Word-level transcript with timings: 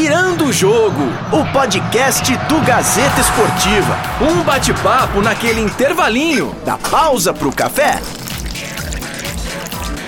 Virando 0.00 0.44
o 0.44 0.52
Jogo, 0.52 1.02
o 1.32 1.44
podcast 1.52 2.24
do 2.46 2.64
Gazeta 2.64 3.20
Esportiva. 3.20 3.96
Um 4.22 4.44
bate-papo 4.44 5.20
naquele 5.20 5.60
intervalinho 5.60 6.54
da 6.64 6.78
pausa 6.78 7.34
pro 7.34 7.50
café. 7.50 8.00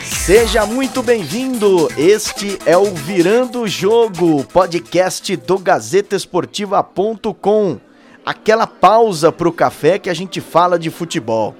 Seja 0.04 0.64
muito 0.64 1.02
bem-vindo. 1.02 1.88
Este 1.96 2.56
é 2.64 2.76
o 2.76 2.94
Virando 2.94 3.62
o 3.62 3.68
Jogo, 3.68 4.44
podcast 4.44 5.34
do 5.34 5.58
GazetaEsportiva.com. 5.58 7.80
Aquela 8.24 8.68
pausa 8.68 9.32
pro 9.32 9.52
café 9.52 9.98
que 9.98 10.08
a 10.08 10.14
gente 10.14 10.40
fala 10.40 10.78
de 10.78 10.88
futebol. 10.88 11.56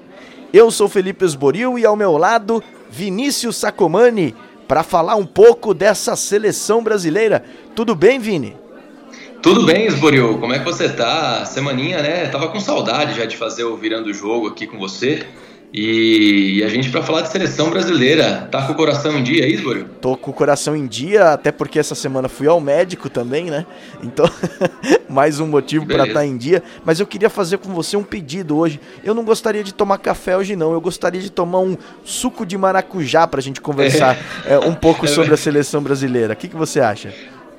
Eu 0.53 0.71
sou 0.71 0.87
Felipe 0.87 1.25
Esboril 1.25 1.77
e 1.77 1.85
ao 1.85 1.97
meu 1.97 2.15
lado, 2.15 2.63
Vinícius 2.89 3.57
Sacomani 3.57 4.33
para 4.71 4.83
falar 4.83 5.17
um 5.17 5.25
pouco 5.25 5.73
dessa 5.73 6.15
seleção 6.15 6.81
brasileira. 6.81 7.43
Tudo 7.75 7.93
bem, 7.93 8.19
Vini? 8.19 8.55
Tudo 9.41 9.65
bem, 9.65 9.85
Esboril. 9.85 10.37
Como 10.37 10.53
é 10.53 10.59
que 10.59 10.63
você 10.63 10.87
tá? 10.87 11.43
Semaninha, 11.43 12.01
né? 12.01 12.27
Tava 12.27 12.47
com 12.47 12.57
saudade 12.57 13.17
já 13.17 13.25
de 13.25 13.35
fazer 13.35 13.65
o 13.65 13.75
Virando 13.75 14.13
Jogo 14.13 14.47
aqui 14.47 14.65
com 14.65 14.79
você. 14.79 15.27
E, 15.73 16.61
a 16.65 16.67
gente 16.67 16.89
para 16.89 17.01
falar 17.01 17.21
de 17.21 17.31
seleção 17.31 17.69
brasileira, 17.69 18.47
tá 18.51 18.63
com 18.63 18.73
o 18.73 18.75
coração 18.75 19.17
em 19.17 19.23
dia 19.23 19.45
aí, 19.45 19.53
Isborio? 19.53 19.85
Tô 20.01 20.17
com 20.17 20.31
o 20.31 20.33
coração 20.33 20.75
em 20.75 20.85
dia, 20.85 21.31
até 21.31 21.49
porque 21.49 21.79
essa 21.79 21.95
semana 21.95 22.27
fui 22.27 22.45
ao 22.45 22.59
médico 22.59 23.09
também, 23.09 23.45
né? 23.45 23.65
Então, 24.03 24.29
mais 25.07 25.39
um 25.39 25.47
motivo 25.47 25.85
para 25.85 26.03
estar 26.03 26.19
tá 26.19 26.25
em 26.25 26.35
dia. 26.35 26.61
Mas 26.83 26.99
eu 26.99 27.07
queria 27.07 27.29
fazer 27.29 27.57
com 27.57 27.73
você 27.73 27.95
um 27.95 28.03
pedido 28.03 28.57
hoje. 28.57 28.81
Eu 29.01 29.13
não 29.13 29.23
gostaria 29.23 29.63
de 29.63 29.73
tomar 29.73 29.97
café 29.99 30.35
hoje, 30.35 30.57
não. 30.57 30.73
Eu 30.73 30.81
gostaria 30.81 31.21
de 31.21 31.31
tomar 31.31 31.59
um 31.59 31.77
suco 32.03 32.45
de 32.45 32.57
maracujá 32.57 33.25
pra 33.25 33.39
gente 33.39 33.61
conversar 33.61 34.17
é. 34.45 34.51
É, 34.51 34.59
um 34.59 34.73
pouco 34.73 35.05
é 35.05 35.07
sobre 35.07 35.33
a 35.33 35.37
seleção 35.37 35.81
brasileira. 35.81 36.33
O 36.33 36.35
que, 36.35 36.49
que 36.49 36.55
você 36.55 36.81
acha? 36.81 37.13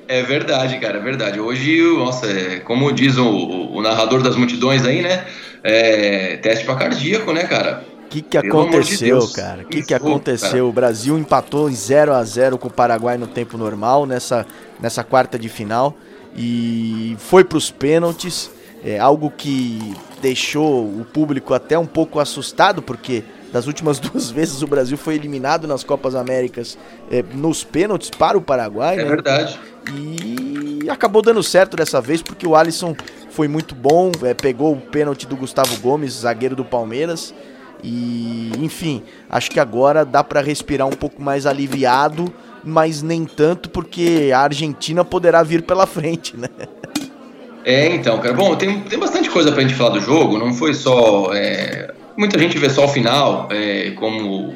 É 0.07 0.21
verdade, 0.21 0.77
cara, 0.77 0.99
é 0.99 1.01
verdade. 1.01 1.39
Hoje, 1.39 1.81
nossa, 1.97 2.27
é, 2.27 2.59
como 2.59 2.91
diz 2.91 3.17
o, 3.17 3.25
o, 3.25 3.81
narrador 3.81 4.21
das 4.21 4.35
multidões 4.35 4.85
aí, 4.85 5.01
né? 5.01 5.25
É, 5.63 6.37
teste 6.37 6.65
para 6.65 6.75
cardíaco, 6.75 7.31
né, 7.31 7.43
cara? 7.45 7.92
Que, 8.13 8.21
que 8.21 8.37
aconteceu, 8.37 9.19
de 9.19 9.33
cara? 9.33 9.63
O 9.63 9.65
que, 9.65 9.81
que 9.81 9.93
aconteceu? 9.93 10.49
Cara. 10.49 10.65
O 10.65 10.71
Brasil 10.71 11.17
empatou 11.17 11.69
em 11.69 11.73
0 11.73 12.13
a 12.13 12.23
0 12.23 12.59
com 12.59 12.67
o 12.67 12.71
Paraguai 12.71 13.17
no 13.17 13.25
tempo 13.25 13.57
normal, 13.57 14.05
nessa, 14.05 14.45
nessa 14.79 15.03
quarta 15.03 15.39
de 15.39 15.49
final. 15.49 15.95
E 16.35 17.15
foi 17.17 17.43
para 17.43 17.57
os 17.57 17.71
pênaltis. 17.71 18.51
É 18.85 18.99
algo 18.99 19.31
que 19.31 19.95
deixou 20.21 20.83
o 20.83 21.05
público 21.11 21.53
até 21.53 21.79
um 21.79 21.85
pouco 21.85 22.19
assustado, 22.19 22.81
porque 22.81 23.23
das 23.51 23.65
últimas 23.65 23.97
duas 23.99 24.29
vezes 24.29 24.61
o 24.61 24.67
Brasil 24.67 24.97
foi 24.97 25.15
eliminado 25.15 25.67
nas 25.67 25.83
Copas 25.83 26.13
Américas 26.13 26.77
é, 27.09 27.23
nos 27.33 27.63
pênaltis 27.63 28.09
para 28.11 28.37
o 28.37 28.41
Paraguai. 28.41 28.99
É 28.99 29.03
né? 29.03 29.09
verdade. 29.09 29.59
E 29.95 30.87
acabou 30.89 31.21
dando 31.21 31.41
certo 31.41 31.77
dessa 31.77 31.99
vez, 31.99 32.21
porque 32.21 32.45
o 32.45 32.55
Alisson 32.55 32.95
foi 33.29 33.47
muito 33.47 33.73
bom, 33.73 34.11
é, 34.21 34.33
pegou 34.33 34.73
o 34.73 34.81
pênalti 34.81 35.25
do 35.25 35.35
Gustavo 35.35 35.75
Gomes, 35.77 36.13
zagueiro 36.13 36.55
do 36.55 36.65
Palmeiras. 36.65 37.33
E, 37.83 38.51
enfim, 38.59 39.03
acho 39.29 39.51
que 39.51 39.59
agora 39.59 40.05
dá 40.05 40.23
para 40.23 40.41
respirar 40.41 40.87
um 40.87 40.91
pouco 40.91 41.21
mais 41.21 41.45
aliviado, 41.45 42.33
mas 42.63 43.01
nem 43.01 43.25
tanto 43.25 43.69
porque 43.69 44.31
a 44.33 44.39
Argentina 44.39 45.03
poderá 45.03 45.43
vir 45.43 45.63
pela 45.63 45.85
frente, 45.85 46.37
né? 46.37 46.47
É, 47.65 47.93
então, 47.93 48.19
cara. 48.19 48.33
Bom, 48.33 48.55
tem, 48.55 48.81
tem 48.81 48.99
bastante 48.99 49.29
coisa 49.29 49.51
pra 49.51 49.61
gente 49.61 49.73
falar 49.73 49.91
do 49.91 50.01
jogo, 50.01 50.37
não 50.37 50.53
foi 50.53 50.73
só. 50.73 51.33
É, 51.33 51.93
muita 52.17 52.37
gente 52.37 52.57
vê 52.57 52.69
só 52.69 52.85
o 52.85 52.87
final, 52.87 53.47
é, 53.51 53.91
como 53.91 54.53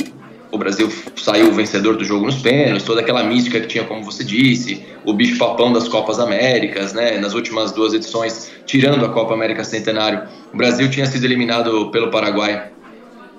o 0.52 0.58
Brasil 0.58 0.92
saiu 1.16 1.52
vencedor 1.52 1.98
do 1.98 2.04
jogo 2.04 2.26
nos 2.26 2.38
pênaltis, 2.42 2.84
toda 2.84 3.02
aquela 3.02 3.24
mística 3.24 3.60
que 3.60 3.68
tinha, 3.68 3.84
como 3.84 4.04
você 4.04 4.24
disse, 4.24 4.86
o 5.06 5.14
bicho 5.14 5.38
papão 5.38 5.72
das 5.74 5.88
Copas 5.88 6.20
Américas, 6.20 6.94
né? 6.94 7.18
Nas 7.18 7.34
últimas 7.34 7.72
duas 7.72 7.94
edições, 7.94 8.50
tirando 8.66 9.06
a 9.06 9.10
Copa 9.10 9.34
América 9.34 9.64
Centenário, 9.64 10.24
o 10.54 10.58
Brasil 10.58 10.90
tinha 10.90 11.06
sido 11.06 11.26
eliminado 11.26 11.90
pelo 11.92 12.10
Paraguai 12.10 12.72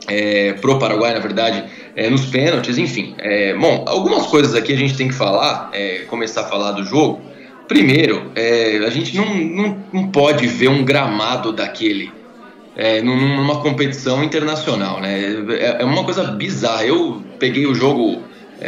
é, 0.08 0.54
pro 0.54 0.78
Paraguai, 0.78 1.12
na 1.12 1.20
verdade, 1.20 1.64
é, 1.94 2.08
nos 2.08 2.26
pênaltis, 2.26 2.78
enfim. 2.78 3.14
É, 3.18 3.54
bom, 3.54 3.84
algumas 3.86 4.26
coisas 4.26 4.54
aqui 4.54 4.72
a 4.72 4.76
gente 4.76 4.96
tem 4.96 5.08
que 5.08 5.14
falar, 5.14 5.70
é, 5.72 6.04
começar 6.08 6.42
a 6.42 6.44
falar 6.44 6.72
do 6.72 6.84
jogo. 6.84 7.20
Primeiro, 7.68 8.32
é, 8.34 8.78
a 8.78 8.90
gente 8.90 9.14
não, 9.16 9.26
não, 9.34 9.84
não, 9.92 10.08
pode 10.08 10.46
ver 10.46 10.68
um 10.68 10.84
gramado 10.84 11.52
daquele 11.52 12.10
é, 12.74 13.02
numa 13.02 13.60
competição 13.60 14.24
internacional, 14.24 15.00
né? 15.00 15.20
É, 15.60 15.84
uma 15.84 16.02
coisa 16.04 16.24
bizarra. 16.24 16.86
Eu 16.86 17.22
peguei 17.38 17.66
o 17.66 17.74
jogo 17.74 18.22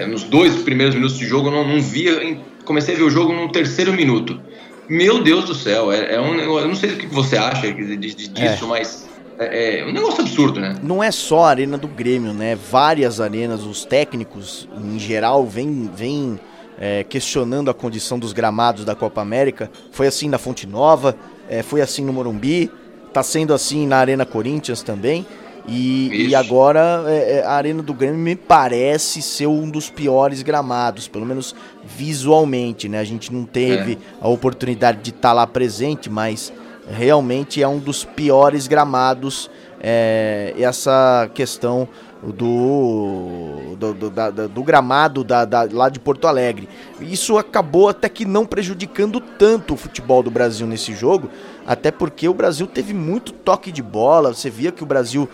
nos 0.08 0.22
dois 0.22 0.56
primeiros 0.62 0.94
minutos 0.94 1.18
de 1.18 1.26
jogo, 1.26 1.50
não, 1.50 1.66
não 1.66 1.80
via, 1.80 2.38
comecei 2.64 2.94
a 2.94 2.98
ver 2.98 3.04
o 3.04 3.10
jogo 3.10 3.32
no 3.32 3.50
terceiro 3.50 3.92
minuto. 3.92 4.40
Meu 4.88 5.22
Deus 5.22 5.44
do 5.44 5.54
céu, 5.54 5.92
é, 5.92 6.20
um, 6.20 6.34
eu 6.34 6.66
não 6.66 6.74
sei 6.74 6.90
o 6.90 6.96
que 6.96 7.06
você 7.06 7.36
acha 7.36 7.72
disso, 7.72 8.66
mas 8.66 9.08
é, 9.40 9.80
é, 9.80 9.86
um 9.86 9.92
negócio 9.92 10.20
absurdo, 10.20 10.60
né? 10.60 10.76
Não 10.82 11.02
é 11.02 11.10
só 11.10 11.44
a 11.44 11.48
arena 11.48 11.78
do 11.78 11.88
Grêmio, 11.88 12.34
né? 12.34 12.54
Várias 12.54 13.22
arenas, 13.22 13.64
os 13.64 13.86
técnicos 13.86 14.68
em 14.76 14.98
geral 14.98 15.46
vêm 15.46 15.90
vem, 15.96 16.38
é, 16.78 17.04
questionando 17.04 17.70
a 17.70 17.74
condição 17.74 18.18
dos 18.18 18.34
gramados 18.34 18.84
da 18.84 18.94
Copa 18.94 19.22
América. 19.22 19.70
Foi 19.92 20.06
assim 20.06 20.28
na 20.28 20.36
Fonte 20.36 20.66
Nova, 20.66 21.16
é, 21.48 21.62
foi 21.62 21.80
assim 21.80 22.04
no 22.04 22.12
Morumbi, 22.12 22.70
tá 23.14 23.22
sendo 23.22 23.54
assim 23.54 23.86
na 23.86 23.96
Arena 23.96 24.26
Corinthians 24.26 24.82
também. 24.82 25.24
E, 25.66 26.28
e 26.28 26.34
agora 26.34 27.04
é, 27.06 27.42
a 27.42 27.52
Arena 27.52 27.82
do 27.82 27.94
Grêmio 27.94 28.18
me 28.18 28.36
parece 28.36 29.22
ser 29.22 29.46
um 29.46 29.70
dos 29.70 29.88
piores 29.88 30.42
gramados, 30.42 31.08
pelo 31.08 31.24
menos 31.24 31.54
visualmente, 31.82 32.90
né? 32.90 32.98
A 32.98 33.04
gente 33.04 33.32
não 33.32 33.44
teve 33.44 33.96
a 34.20 34.28
oportunidade 34.28 34.98
de 34.98 35.10
estar 35.10 35.30
tá 35.30 35.32
lá 35.32 35.46
presente, 35.46 36.10
mas 36.10 36.52
realmente 36.90 37.62
é 37.62 37.68
um 37.68 37.78
dos 37.78 38.04
piores 38.04 38.66
gramados 38.66 39.50
é, 39.80 40.54
essa 40.58 41.30
questão 41.32 41.88
do, 42.22 43.76
do, 43.78 43.94
do, 43.94 44.10
da, 44.10 44.30
do 44.30 44.62
gramado 44.62 45.24
da, 45.24 45.44
da, 45.44 45.66
lá 45.70 45.88
de 45.88 45.98
Porto 45.98 46.26
Alegre. 46.26 46.68
Isso 47.00 47.38
acabou 47.38 47.88
até 47.88 48.08
que 48.08 48.26
não 48.26 48.44
prejudicando 48.44 49.20
tanto 49.20 49.74
o 49.74 49.76
futebol 49.76 50.22
do 50.22 50.30
Brasil 50.30 50.66
nesse 50.66 50.92
jogo, 50.94 51.30
até 51.66 51.90
porque 51.90 52.28
o 52.28 52.34
Brasil 52.34 52.66
teve 52.66 52.92
muito 52.92 53.32
toque 53.32 53.72
de 53.72 53.82
bola, 53.82 54.34
você 54.34 54.50
via 54.50 54.70
que 54.70 54.82
o 54.82 54.86
Brasil 54.86 55.28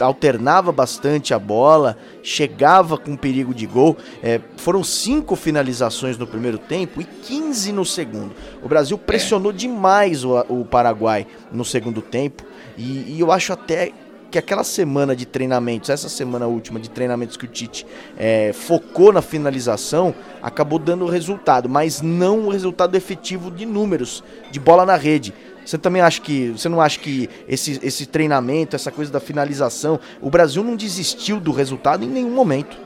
alternava 0.00 0.72
bastante 0.72 1.32
a 1.34 1.38
bola, 1.38 1.96
chegava 2.22 2.96
com 2.96 3.16
perigo 3.16 3.54
de 3.54 3.66
gol. 3.66 3.96
É, 4.22 4.40
foram 4.56 4.82
cinco 4.82 5.36
finalizações 5.36 6.16
no 6.16 6.26
primeiro 6.26 6.58
tempo 6.58 7.00
e 7.00 7.04
15 7.04 7.72
no 7.72 7.84
segundo. 7.84 8.32
O 8.62 8.68
Brasil 8.68 8.96
pressionou 8.98 9.52
é. 9.52 9.54
demais 9.54 10.24
o, 10.24 10.38
o, 10.48 10.64
Paraguai 10.64 11.26
no 11.52 11.64
segundo 11.64 12.00
tempo 12.00 12.42
e, 12.76 13.14
e, 13.14 13.20
eu 13.20 13.30
acho 13.30 13.52
até 13.52 13.92
que 14.34 14.38
aquela 14.38 14.64
semana 14.64 15.14
de 15.14 15.26
treinamentos, 15.26 15.90
essa 15.90 16.08
semana 16.08 16.46
última 16.48 16.80
de 16.80 16.90
treinamentos 16.90 17.36
que 17.36 17.44
o 17.44 17.48
Tite 17.48 17.86
é, 18.16 18.52
focou 18.52 19.12
na 19.12 19.22
finalização, 19.22 20.12
acabou 20.42 20.76
dando 20.76 21.06
resultado, 21.06 21.68
mas 21.68 22.02
não 22.02 22.46
o 22.46 22.48
resultado 22.48 22.96
efetivo 22.96 23.48
de 23.48 23.64
números, 23.64 24.24
de 24.50 24.58
bola 24.58 24.84
na 24.84 24.96
rede. 24.96 25.32
Você 25.64 25.78
também 25.78 26.02
acha 26.02 26.20
que. 26.20 26.50
Você 26.50 26.68
não 26.68 26.80
acha 26.80 26.98
que 26.98 27.28
esse, 27.48 27.80
esse 27.82 28.06
treinamento, 28.06 28.76
essa 28.76 28.90
coisa 28.90 29.10
da 29.10 29.20
finalização, 29.20 29.98
o 30.20 30.30
Brasil 30.30 30.62
não 30.62 30.76
desistiu 30.76 31.40
do 31.40 31.52
resultado 31.52 32.04
em 32.04 32.08
nenhum 32.08 32.30
momento? 32.30 32.76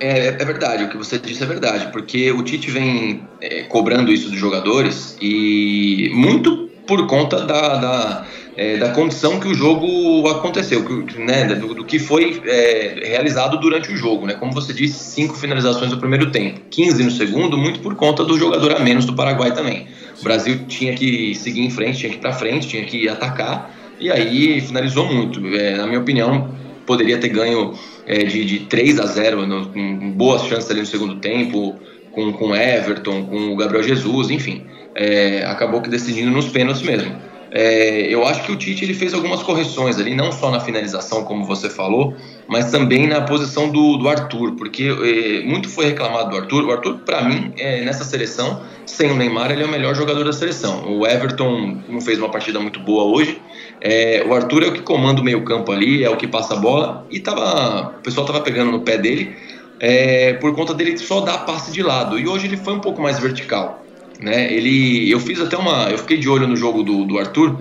É, 0.00 0.28
é 0.28 0.44
verdade, 0.44 0.84
o 0.84 0.88
que 0.88 0.96
você 0.96 1.18
disse 1.18 1.42
é 1.42 1.46
verdade, 1.46 1.90
porque 1.92 2.30
o 2.30 2.42
Tite 2.42 2.70
vem 2.70 3.26
é, 3.40 3.64
cobrando 3.64 4.12
isso 4.12 4.30
dos 4.30 4.38
jogadores 4.38 5.16
e 5.20 6.10
muito 6.14 6.68
por 6.86 7.06
conta 7.06 7.44
da, 7.44 7.76
da, 7.76 8.26
é, 8.58 8.76
da 8.76 8.88
condição 8.88 9.38
que 9.38 9.46
o 9.46 9.54
jogo 9.54 10.28
aconteceu, 10.28 10.84
que, 10.84 11.16
né, 11.20 11.44
do, 11.54 11.74
do, 11.74 11.84
que 11.84 12.00
foi 12.00 12.42
é, 12.44 13.04
realizado 13.04 13.56
durante 13.60 13.92
o 13.92 13.96
jogo. 13.96 14.26
Né? 14.26 14.34
Como 14.34 14.52
você 14.52 14.72
disse, 14.72 14.98
cinco 14.98 15.36
finalizações 15.36 15.92
no 15.92 15.98
primeiro 15.98 16.32
tempo, 16.32 16.58
15 16.68 17.04
no 17.04 17.10
segundo, 17.12 17.56
muito 17.56 17.78
por 17.78 17.94
conta 17.94 18.24
do 18.24 18.36
jogador 18.36 18.72
a 18.72 18.80
menos 18.80 19.04
do 19.04 19.14
Paraguai 19.14 19.54
também. 19.54 19.86
O 20.20 20.24
Brasil 20.24 20.58
tinha 20.66 20.92
que 20.94 21.36
seguir 21.36 21.60
em 21.60 21.70
frente, 21.70 21.98
tinha 21.98 22.10
que 22.10 22.18
ir 22.18 22.20
para 22.20 22.32
frente, 22.32 22.66
tinha 22.66 22.84
que 22.84 23.08
atacar, 23.08 23.72
e 24.00 24.10
aí 24.10 24.60
finalizou 24.60 25.06
muito. 25.06 25.38
É, 25.54 25.76
na 25.76 25.86
minha 25.86 26.00
opinião, 26.00 26.52
poderia 26.84 27.16
ter 27.16 27.28
ganho 27.28 27.74
é, 28.08 28.24
de, 28.24 28.44
de 28.44 28.58
3 28.66 28.98
a 28.98 29.06
0, 29.06 29.46
no, 29.46 29.66
com 29.66 30.10
boas 30.10 30.42
chances 30.42 30.68
ali 30.68 30.80
no 30.80 30.86
segundo 30.86 31.14
tempo, 31.20 31.76
com, 32.10 32.32
com 32.32 32.56
Everton, 32.56 33.24
com 33.26 33.52
o 33.52 33.56
Gabriel 33.56 33.84
Jesus, 33.84 34.30
enfim. 34.30 34.64
É, 34.96 35.44
acabou 35.44 35.80
que 35.80 35.88
decidindo 35.88 36.32
nos 36.32 36.48
pênaltis 36.48 36.82
mesmo. 36.82 37.37
É, 37.50 38.12
eu 38.12 38.26
acho 38.26 38.42
que 38.42 38.52
o 38.52 38.56
Tite 38.56 38.84
ele 38.84 38.94
fez 38.94 39.14
algumas 39.14 39.42
correções 39.42 39.98
ali, 39.98 40.14
não 40.14 40.30
só 40.30 40.50
na 40.50 40.60
finalização, 40.60 41.24
como 41.24 41.44
você 41.44 41.70
falou, 41.70 42.14
mas 42.46 42.70
também 42.70 43.06
na 43.06 43.22
posição 43.22 43.70
do, 43.70 43.96
do 43.96 44.08
Arthur, 44.08 44.56
porque 44.56 44.84
é, 44.84 45.46
muito 45.46 45.68
foi 45.68 45.86
reclamado 45.86 46.30
do 46.30 46.36
Arthur. 46.36 46.64
O 46.64 46.72
Arthur, 46.72 46.98
para 46.98 47.22
mim, 47.22 47.52
é, 47.56 47.84
nessa 47.84 48.04
seleção, 48.04 48.60
sem 48.84 49.10
o 49.10 49.14
Neymar, 49.14 49.50
ele 49.50 49.62
é 49.62 49.66
o 49.66 49.70
melhor 49.70 49.94
jogador 49.94 50.24
da 50.24 50.32
seleção. 50.32 50.98
O 50.98 51.06
Everton 51.06 51.78
não 51.88 52.00
fez 52.00 52.18
uma 52.18 52.28
partida 52.28 52.60
muito 52.60 52.80
boa 52.80 53.04
hoje. 53.04 53.40
É, 53.80 54.24
o 54.26 54.34
Arthur 54.34 54.64
é 54.64 54.66
o 54.68 54.72
que 54.72 54.82
comanda 54.82 55.20
o 55.20 55.24
meio-campo 55.24 55.72
ali, 55.72 56.04
é 56.04 56.10
o 56.10 56.16
que 56.16 56.26
passa 56.26 56.54
a 56.54 56.56
bola, 56.56 57.06
e 57.10 57.20
tava, 57.20 57.94
o 57.98 58.02
pessoal 58.02 58.26
tava 58.26 58.40
pegando 58.40 58.72
no 58.72 58.80
pé 58.80 58.98
dele 58.98 59.36
é, 59.80 60.34
por 60.34 60.54
conta 60.54 60.74
dele 60.74 60.96
só 60.98 61.20
dar 61.20 61.38
passe 61.38 61.70
de 61.70 61.82
lado. 61.82 62.18
E 62.18 62.26
hoje 62.26 62.46
ele 62.46 62.56
foi 62.56 62.74
um 62.74 62.80
pouco 62.80 63.00
mais 63.00 63.18
vertical. 63.18 63.84
Né? 64.20 64.52
Ele, 64.52 65.10
eu 65.10 65.20
fiz 65.20 65.40
até 65.40 65.56
uma, 65.56 65.90
eu 65.90 65.98
fiquei 65.98 66.16
de 66.16 66.28
olho 66.28 66.46
no 66.46 66.56
jogo 66.56 66.82
do, 66.82 67.04
do 67.04 67.18
Arthur. 67.18 67.58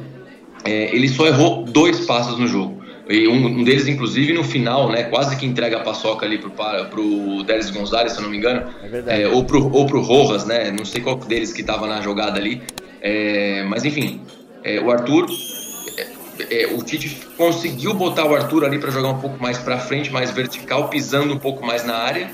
É, 0.63 0.95
ele 0.95 1.07
só 1.07 1.27
errou 1.27 1.63
dois 1.63 2.05
passos 2.05 2.37
no 2.37 2.47
jogo. 2.47 2.77
E 3.09 3.27
um, 3.27 3.45
um, 3.45 3.63
deles, 3.63 3.87
inclusive, 3.87 4.33
no 4.33 4.43
final, 4.43 4.91
né, 4.91 5.03
quase 5.03 5.37
que 5.37 5.45
entrega 5.45 5.77
a 5.77 5.79
paçoca 5.79 6.25
ali 6.25 6.37
pro, 6.37 6.51
pro 6.51 7.43
Délis 7.43 7.69
Gonzalez, 7.69 8.11
se 8.11 8.17
eu 8.17 8.23
não 8.23 8.29
me 8.29 8.37
engano. 8.37 8.69
É 8.83 8.87
verdade. 8.87 9.21
É, 9.21 9.27
ou, 9.27 9.45
pro, 9.45 9.71
ou 9.73 9.85
pro 9.85 10.01
Rojas, 10.01 10.45
né? 10.45 10.71
Não 10.71 10.83
sei 10.83 10.99
qual 10.99 11.15
deles 11.15 11.53
que 11.53 11.61
estava 11.61 11.87
na 11.87 12.01
jogada 12.01 12.37
ali. 12.37 12.61
É, 13.01 13.63
mas 13.63 13.85
enfim, 13.85 14.21
é, 14.63 14.79
o 14.81 14.91
Arthur. 14.91 15.25
É, 15.97 16.63
é, 16.63 16.67
o 16.67 16.83
Tite 16.83 17.17
conseguiu 17.37 17.93
botar 17.93 18.25
o 18.25 18.35
Arthur 18.35 18.65
ali 18.65 18.77
para 18.77 18.91
jogar 18.91 19.09
um 19.09 19.19
pouco 19.19 19.41
mais 19.41 19.57
para 19.57 19.79
frente, 19.79 20.11
mais 20.11 20.31
vertical, 20.31 20.89
pisando 20.89 21.33
um 21.33 21.39
pouco 21.39 21.65
mais 21.65 21.85
na 21.85 21.95
área. 21.95 22.29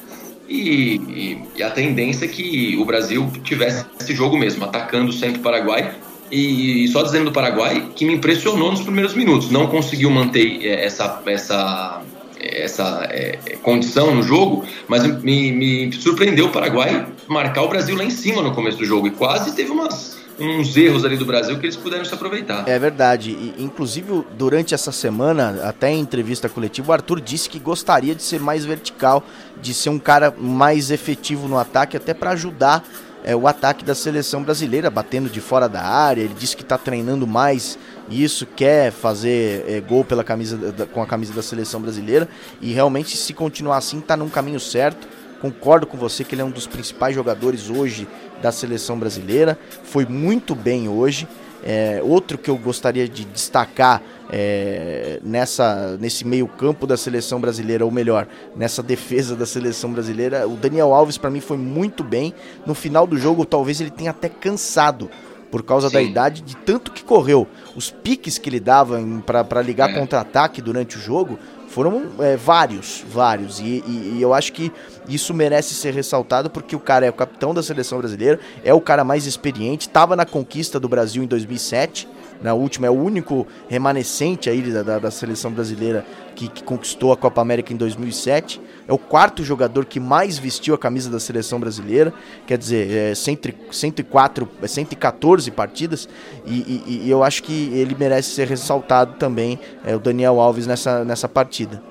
E, 0.54 0.98
e, 0.98 1.42
e, 1.56 1.64
a 1.64 1.72
tendência 1.72 2.26
é 2.26 2.28
que 2.28 2.78
o 2.78 2.86
Brasil 2.86 3.28
tivesse 3.44 3.84
esse 4.00 4.14
jogo 4.14 4.38
mesmo, 4.38 4.64
atacando 4.64 5.12
sempre 5.12 5.40
o 5.40 5.42
Paraguai 5.42 5.96
e, 6.32 6.88
só 6.90 7.02
dizendo 7.02 7.26
do 7.26 7.32
Paraguai, 7.32 7.90
que 7.96 8.06
me 8.06 8.14
impressionou 8.14 8.70
nos 8.70 8.82
primeiros 8.82 9.16
minutos. 9.16 9.50
Não 9.50 9.66
conseguiu 9.66 10.12
manter 10.12 10.64
é, 10.64 10.86
essa, 10.86 11.24
essa, 11.26 12.04
essa 12.40 13.08
é, 13.10 13.58
condição 13.64 14.14
no 14.14 14.22
jogo, 14.22 14.64
mas 14.88 15.04
me, 15.24 15.52
me 15.52 15.92
surpreendeu 15.92 16.46
o 16.46 16.50
Paraguai 16.52 17.08
marcar 17.28 17.64
o 17.64 17.68
Brasil 17.68 17.96
lá 17.96 18.04
em 18.04 18.12
cima 18.12 18.44
no 18.44 18.54
começo 18.54 18.78
do 18.78 18.86
jogo. 18.86 19.08
E 19.08 19.12
quase 19.12 19.56
teve 19.56 19.72
umas, 19.72 20.20
uns 20.44 20.75
erros 20.75 21.06
ali 21.06 21.18
do 21.18 21.25
Brasil 21.25 21.57
que 21.60 21.66
eles 21.66 21.75
puderam 21.75 22.06
se 22.06 22.13
aproveitar. 22.13 22.68
É 22.68 22.78
verdade. 22.78 23.31
E, 23.31 23.56
inclusive, 23.60 24.24
durante 24.38 24.74
essa 24.74 24.92
semana, 24.92 25.62
até 25.63 25.92
em 25.92 26.00
entrevista 26.00 26.50
coletiva, 26.50 26.92
o 26.92 26.94
Arthur 26.94 27.22
disse 27.22 27.50
que 27.50 27.60
gostaria 27.60 28.13
de 28.13 28.24
ser 28.24 28.40
mais 28.40 28.66
vertical, 28.66 29.24
de 29.62 29.74
ser 29.74 29.90
um 29.90 30.00
cara 30.00 30.34
mais 30.38 30.92
efetivo 30.92 31.48
no 31.48 31.57
ataque, 31.57 31.98
até 31.98 32.13
para 32.13 32.31
ajudar 32.31 32.84
é, 33.24 33.36
o 33.36 33.48
ataque 33.48 33.86
da 33.86 33.95
seleção 33.95 34.44
brasileira, 34.44 34.90
batendo 34.90 35.30
de 35.30 35.40
fora 35.40 35.68
da 35.69 35.81
área. 35.81 36.22
Ele 36.22 36.36
disse 36.38 36.56
que 36.56 36.62
está 36.62 36.78
treinando 36.78 37.25
mais 37.25 37.80
isso, 38.10 38.45
quer 38.45 38.92
fazer 38.92 39.66
é, 39.68 39.81
gol 39.81 40.04
pela 40.04 40.24
camisa 40.24 40.57
da, 40.57 40.86
com 40.86 41.01
a 41.01 41.07
camisa 41.07 41.34
da 41.34 41.42
seleção 41.42 41.81
brasileira. 41.81 42.28
E 42.62 42.74
realmente, 42.74 43.16
se 43.16 43.34
continuar 43.34 43.78
assim, 43.78 44.00
está 44.00 44.18
num 44.18 44.30
caminho 44.30 44.60
certo. 44.60 45.07
Concordo 45.42 45.86
com 45.86 45.98
você 45.98 46.24
que 46.24 46.36
ele 46.36 46.42
é 46.42 46.45
um 46.45 46.51
dos 46.51 46.68
principais 46.68 47.13
jogadores 47.13 47.69
hoje 47.69 48.07
da 48.44 48.51
seleção 48.51 49.00
brasileira. 49.00 49.57
Foi 49.84 50.06
muito 50.06 50.54
bem 50.54 50.90
hoje. 50.90 51.25
É, 51.66 52.01
outro 52.04 52.38
que 52.38 52.50
eu 52.50 52.57
gostaria 52.57 53.07
de 53.07 53.24
destacar 53.24 54.01
é, 54.30 55.22
nessa, 55.24 55.98
nesse 55.98 56.28
meio 56.28 56.45
campo 56.45 56.86
da 56.86 56.98
seleção 56.98 57.40
brasileira, 57.40 57.86
ou 57.86 57.92
melhor, 57.92 58.28
nessa 58.54 58.84
defesa 58.84 59.34
da 59.34 59.45
seleção 59.45 59.94
brasileira, 59.94 60.45
o 60.45 60.57
Daniel 60.57 60.94
Alves 60.94 61.18
para 61.18 61.30
mim 61.30 61.40
foi 61.40 61.56
muito 61.56 62.04
bem. 62.04 62.34
No 62.66 62.75
final 62.75 63.07
do 63.07 63.18
jogo, 63.18 63.45
talvez 63.45 63.80
ele 63.80 63.92
tenha 63.92 64.12
até 64.12 64.28
cansado 64.28 65.10
por 65.50 65.63
causa 65.63 65.88
Sim. 65.88 65.94
da 65.94 66.01
idade, 66.01 66.42
de 66.42 66.57
tanto 66.57 66.92
que 66.92 67.04
correu. 67.04 67.48
Os 67.78 67.90
piques 67.90 68.38
que 68.38 68.50
ele 68.50 68.60
dava 68.60 69.00
para 69.25 69.62
ligar 69.62 69.92
é. 69.92 69.94
contra-ataque 69.94 70.62
durante 70.62 70.98
o 70.98 71.00
jogo 71.00 71.40
foram 71.74 72.12
é, 72.20 72.38
vários, 72.38 73.04
vários. 73.08 73.60
E, 73.60 73.84
e, 73.88 74.16
e, 74.18 74.22
eu 74.22 74.31
acho 74.31 74.54
que 74.54 74.72
isso 75.10 75.34
merece 75.34 75.74
ser 75.74 75.92
ressaltado 75.92 76.48
porque 76.48 76.75
o 76.75 76.80
cara 76.80 77.06
é 77.06 77.10
o 77.10 77.14
capitão 77.14 77.52
da 77.52 77.64
seleção 77.64 77.98
brasileira, 77.98 78.40
é 78.64 78.72
o 78.74 78.80
cara 78.80 79.04
mais 79.04 79.25
experiente, 79.25 79.88
estava 79.88 80.16
na 80.16 80.24
conquista 80.24 80.80
do 80.80 80.88
Brasil 80.88 81.24
em 81.24 81.28
2007 81.28 82.08
na 82.41 82.53
última, 82.53 82.88
é 82.88 82.89
o 82.89 82.94
único 82.94 83.47
remanescente 83.68 84.50
aí 84.50 84.62
da, 84.62 84.83
da, 84.83 85.00
da 85.00 85.12
seleção 85.12 85.51
brasileira 85.51 86.06
que, 86.35 86.47
que, 86.47 86.63
conquistou 86.63 87.12
a 87.12 87.18
Copa 87.18 87.41
América 87.41 87.74
em 87.74 87.77
2007. 87.77 88.59
É 88.88 88.94
o 88.94 88.97
quarto 88.97 89.44
jogador 89.44 89.85
que 89.85 90.00
mais 90.00 90.38
vestiu 90.38 90.75
a 90.75 90.77
camisa 90.77 91.09
da 91.09 91.19
seleção 91.19 91.59
brasileira, 91.59 92.13
quer 92.45 92.57
dizer, 92.57 93.12
é 93.12 93.15
104, 93.15 94.50
114 94.68 95.50
é 95.50 95.53
partidas, 95.53 96.09
e, 96.45 96.83
e, 96.85 97.01
e, 97.06 97.09
eu 97.09 97.24
acho 97.24 97.44
que 97.44 97.69
ele 97.74 97.95
merece 97.97 98.31
ser 98.31 98.47
ressaltado 98.47 99.13
também, 99.13 99.57
é, 99.85 99.95
o 99.95 100.00
Daniel 100.00 100.39
Alves, 100.39 100.68
nessa, 100.68 101.06
nessa 101.06 101.30
partida. 101.30 101.81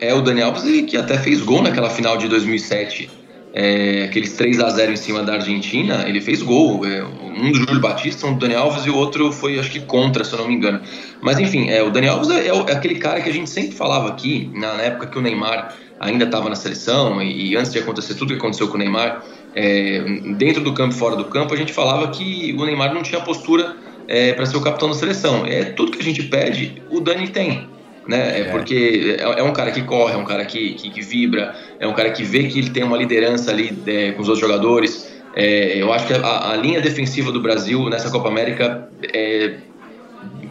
É, 0.00 0.14
o 0.14 0.22
Daniel 0.22 0.48
Alves 0.48 0.62
que 0.86 0.96
até 0.96 1.18
fez 1.18 1.42
gol 1.42 1.62
naquela 1.62 1.90
final 1.90 2.16
de 2.16 2.26
2007 2.26 3.19
é, 3.52 4.04
aqueles 4.04 4.32
3 4.34 4.60
a 4.60 4.68
0 4.70 4.92
em 4.92 4.96
cima 4.96 5.22
da 5.22 5.34
Argentina, 5.34 6.04
ele 6.06 6.20
fez 6.20 6.42
gol. 6.42 6.86
É, 6.86 7.04
um 7.04 7.50
do 7.50 7.58
Júlio 7.58 7.80
Batista, 7.80 8.26
um 8.26 8.34
do 8.34 8.40
Daniel 8.40 8.62
Alves 8.62 8.84
e 8.84 8.90
o 8.90 8.96
outro 8.96 9.32
foi, 9.32 9.58
acho 9.58 9.70
que, 9.70 9.80
contra, 9.80 10.22
se 10.24 10.32
eu 10.32 10.38
não 10.38 10.48
me 10.48 10.54
engano. 10.54 10.80
Mas 11.20 11.38
enfim, 11.38 11.68
é, 11.68 11.82
o 11.82 11.90
Daniel 11.90 12.14
Alves 12.14 12.30
é, 12.30 12.48
é, 12.48 12.72
aquele 12.72 12.96
cara 12.96 13.20
que 13.20 13.28
a 13.28 13.32
gente 13.32 13.48
sempre 13.48 13.72
falava 13.72 14.08
aqui, 14.08 14.50
na, 14.54 14.74
na 14.74 14.82
época 14.82 15.06
que 15.06 15.18
o 15.18 15.22
Neymar 15.22 15.74
ainda 15.98 16.24
estava 16.24 16.48
na 16.48 16.54
seleção 16.54 17.20
e, 17.22 17.50
e, 17.50 17.56
antes 17.56 17.72
de 17.72 17.78
acontecer 17.78 18.14
tudo 18.14 18.28
que 18.28 18.38
aconteceu 18.38 18.68
com 18.68 18.74
o 18.74 18.78
Neymar, 18.78 19.24
é, 19.54 20.00
dentro 20.36 20.62
do 20.62 20.72
campo 20.72 20.94
e 20.94 20.98
fora 20.98 21.16
do 21.16 21.24
campo, 21.24 21.52
a 21.52 21.56
gente 21.56 21.72
falava 21.72 22.08
que 22.08 22.54
o 22.58 22.64
Neymar 22.64 22.94
não 22.94 23.02
tinha 23.02 23.20
postura 23.20 23.76
é, 24.06 24.32
para 24.32 24.46
ser 24.46 24.56
o 24.56 24.60
capitão 24.60 24.88
da 24.88 24.94
seleção. 24.94 25.44
É 25.46 25.64
tudo 25.64 25.92
que 25.92 26.00
a 26.00 26.04
gente 26.04 26.22
pede, 26.24 26.82
o 26.90 27.00
Dani 27.00 27.28
tem 27.28 27.68
né? 28.06 28.38
É, 28.38 28.40
é. 28.40 28.44
porque 28.44 29.16
é, 29.18 29.40
é, 29.40 29.42
um 29.42 29.52
cara 29.52 29.70
que 29.70 29.82
corre, 29.82 30.14
é 30.14 30.16
um 30.16 30.24
cara 30.24 30.44
que, 30.44 30.74
que, 30.74 30.90
que, 30.90 31.02
vibra, 31.02 31.54
é 31.78 31.86
um 31.86 31.92
cara 31.92 32.10
que 32.10 32.22
vê 32.22 32.44
que 32.44 32.58
ele 32.58 32.70
tem 32.70 32.82
uma 32.82 32.96
liderança 32.96 33.50
ali 33.50 33.76
é, 33.86 34.12
com 34.12 34.22
os 34.22 34.28
outros 34.28 34.46
jogadores. 34.46 35.10
É, 35.34 35.80
eu 35.80 35.92
acho 35.92 36.06
que 36.06 36.14
a, 36.14 36.50
a, 36.50 36.56
linha 36.56 36.80
defensiva 36.80 37.30
do 37.30 37.40
Brasil 37.40 37.88
nessa 37.88 38.10
Copa 38.10 38.28
América 38.28 38.88
é 39.14 39.54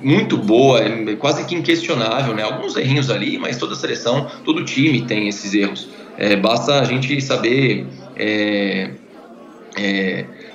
muito 0.02 0.38
boa, 0.38 0.80
é 0.80 1.16
quase 1.16 1.46
que 1.46 1.54
inquestionável, 1.54 2.34
né? 2.34 2.44
Alguns 2.44 2.78
errinhos 2.78 3.10
ali, 3.10 3.38
mas 3.38 3.58
toda 3.58 3.76
seleção, 3.76 4.28
todo 4.46 4.64
time 4.64 5.02
tem 5.02 5.28
esses 5.28 5.54
erros. 5.54 5.90
É, 6.18 6.36
basta 6.36 6.80
a 6.80 6.84
gente 6.86 7.20
saber 7.22 7.86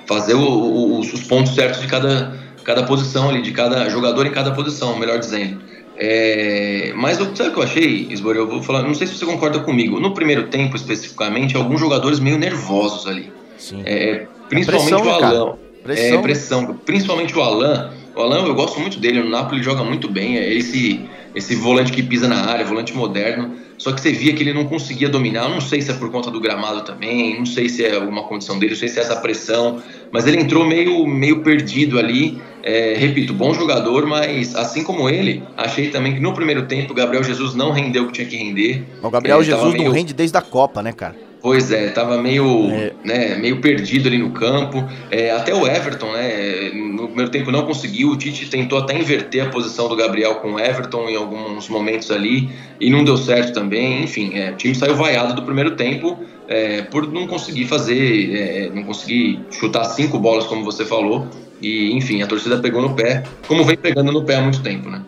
fazer 0.05 0.35
o, 0.35 0.41
o, 0.41 0.99
os 0.99 1.23
pontos 1.23 1.53
certos 1.55 1.81
de 1.81 1.87
cada, 1.87 2.37
cada 2.63 2.83
posição 2.83 3.29
ali, 3.29 3.41
de 3.41 3.51
cada 3.51 3.89
jogador 3.89 4.25
em 4.25 4.31
cada 4.31 4.51
posição, 4.51 4.97
melhor 4.97 5.19
dizendo. 5.19 5.59
É, 5.97 6.91
mas 6.95 7.17
sabe 7.17 7.49
o 7.49 7.53
que 7.53 7.59
eu 7.59 7.63
achei, 7.63 8.07
Isbor? 8.09 8.35
Eu 8.35 8.47
vou 8.47 8.61
falar, 8.61 8.83
não 8.83 8.93
sei 8.93 9.07
se 9.07 9.15
você 9.15 9.25
concorda 9.25 9.59
comigo. 9.59 9.99
No 9.99 10.13
primeiro 10.13 10.47
tempo, 10.47 10.75
especificamente, 10.75 11.55
alguns 11.55 11.79
jogadores 11.79 12.19
meio 12.19 12.37
nervosos 12.37 13.07
ali. 13.07 13.31
Sim. 13.57 13.81
É, 13.85 14.27
principalmente 14.49 14.89
pressão, 14.89 15.07
o 15.07 15.09
Alan. 15.09 15.57
Pressão. 15.83 16.05
É, 16.05 16.21
pressão. 16.21 16.79
Principalmente 16.85 17.37
o 17.37 17.41
Alan. 17.41 17.91
O 18.15 18.21
Alan, 18.21 18.45
eu 18.45 18.55
gosto 18.55 18.79
muito 18.79 18.99
dele. 18.99 19.21
No 19.21 19.29
Napoli 19.29 19.63
joga 19.63 19.83
muito 19.83 20.09
bem. 20.09 20.37
É 20.37 20.53
esse, 20.53 21.01
esse 21.33 21.55
volante 21.55 21.91
que 21.91 22.03
pisa 22.03 22.27
na 22.27 22.45
área, 22.45 22.65
volante 22.65 22.93
moderno. 22.93 23.55
Só 23.77 23.91
que 23.91 23.99
você 23.99 24.11
via 24.11 24.33
que 24.33 24.41
ele 24.41 24.53
não 24.53 24.65
conseguia 24.65 25.09
dominar. 25.09 25.49
não 25.49 25.61
sei 25.61 25.81
se 25.81 25.91
é 25.91 25.93
por 25.93 26.09
conta 26.11 26.31
do 26.31 26.39
gramado 26.39 26.81
também. 26.81 27.37
Não 27.37 27.45
sei 27.45 27.69
se 27.69 27.85
é 27.85 27.95
alguma 27.95 28.23
condição 28.23 28.57
dele. 28.57 28.71
Não 28.73 28.79
sei 28.79 28.89
se 28.89 28.99
é 28.99 29.01
essa 29.01 29.17
pressão. 29.17 29.81
Mas 30.11 30.27
ele 30.27 30.37
entrou 30.37 30.65
meio, 30.65 31.05
meio 31.05 31.41
perdido 31.41 31.99
ali. 31.99 32.41
É, 32.65 32.95
repito, 32.97 33.31
bom 33.31 33.53
jogador, 33.53 34.07
mas 34.07 34.55
assim 34.55 34.83
como 34.83 35.07
ele, 35.07 35.43
achei 35.55 35.89
também 35.89 36.15
que 36.15 36.19
no 36.19 36.33
primeiro 36.33 36.65
tempo 36.65 36.93
o 36.93 36.95
Gabriel 36.95 37.23
Jesus 37.23 37.53
não 37.53 37.71
rendeu 37.71 38.05
o 38.05 38.07
que 38.07 38.13
tinha 38.13 38.27
que 38.27 38.35
render. 38.35 38.83
O 39.03 39.09
Gabriel 39.11 39.43
Jesus 39.43 39.73
meio... 39.73 39.85
não 39.85 39.91
rende 39.91 40.15
desde 40.15 40.35
a 40.35 40.41
Copa, 40.41 40.81
né, 40.81 40.91
cara? 40.91 41.15
Pois 41.45 41.71
é, 41.71 41.89
tava 41.89 42.19
meio, 42.19 42.71
é. 42.71 42.91
Né, 43.03 43.35
meio 43.35 43.61
perdido 43.61 44.07
ali 44.07 44.17
no 44.17 44.31
campo. 44.31 44.83
É, 45.11 45.29
até 45.29 45.53
o 45.53 45.67
Everton, 45.67 46.11
né, 46.11 46.71
no 46.73 47.05
primeiro 47.05 47.29
tempo 47.29 47.51
não 47.51 47.67
conseguiu. 47.67 48.09
O 48.09 48.17
Tite 48.17 48.49
tentou 48.49 48.79
até 48.79 48.97
inverter 48.97 49.45
a 49.45 49.49
posição 49.51 49.87
do 49.87 49.95
Gabriel 49.95 50.37
com 50.37 50.53
o 50.53 50.59
Everton 50.59 51.07
em 51.07 51.15
alguns 51.15 51.69
momentos 51.69 52.09
ali 52.09 52.49
e 52.81 52.89
não 52.89 53.03
deu 53.03 53.15
certo 53.15 53.53
também. 53.53 54.03
Enfim, 54.03 54.31
é, 54.33 54.49
o 54.49 54.55
time 54.55 54.73
saiu 54.73 54.95
vaiado 54.95 55.35
do 55.35 55.43
primeiro 55.43 55.75
tempo 55.75 56.17
é, 56.47 56.83
por 56.83 57.11
não 57.11 57.27
conseguir 57.27 57.65
fazer, 57.65 58.35
é, 58.35 58.69
não 58.69 58.83
conseguir 58.83 59.39
chutar 59.51 59.85
cinco 59.85 60.19
bolas, 60.19 60.45
como 60.45 60.63
você 60.63 60.85
falou. 60.85 61.27
E, 61.61 61.93
enfim, 61.93 62.21
a 62.21 62.27
torcida 62.27 62.59
pegou 62.59 62.81
no 62.81 62.93
pé, 62.93 63.23
como 63.47 63.63
vem 63.63 63.77
pegando 63.77 64.11
no 64.11 64.23
pé 64.23 64.35
há 64.35 64.41
muito 64.41 64.61
tempo, 64.61 64.89
né? 64.89 65.01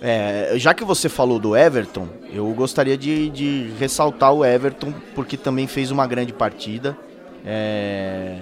É, 0.00 0.52
já 0.56 0.72
que 0.74 0.84
você 0.84 1.08
falou 1.08 1.38
do 1.38 1.56
Everton, 1.56 2.08
eu 2.32 2.46
gostaria 2.50 2.96
de, 2.96 3.28
de, 3.30 3.70
ressaltar 3.78 4.32
o 4.32 4.44
Everton, 4.44 4.94
porque 5.14 5.36
também 5.36 5.66
fez 5.66 5.90
uma 5.90 6.06
grande 6.06 6.32
partida. 6.32 6.96
É, 7.44 8.36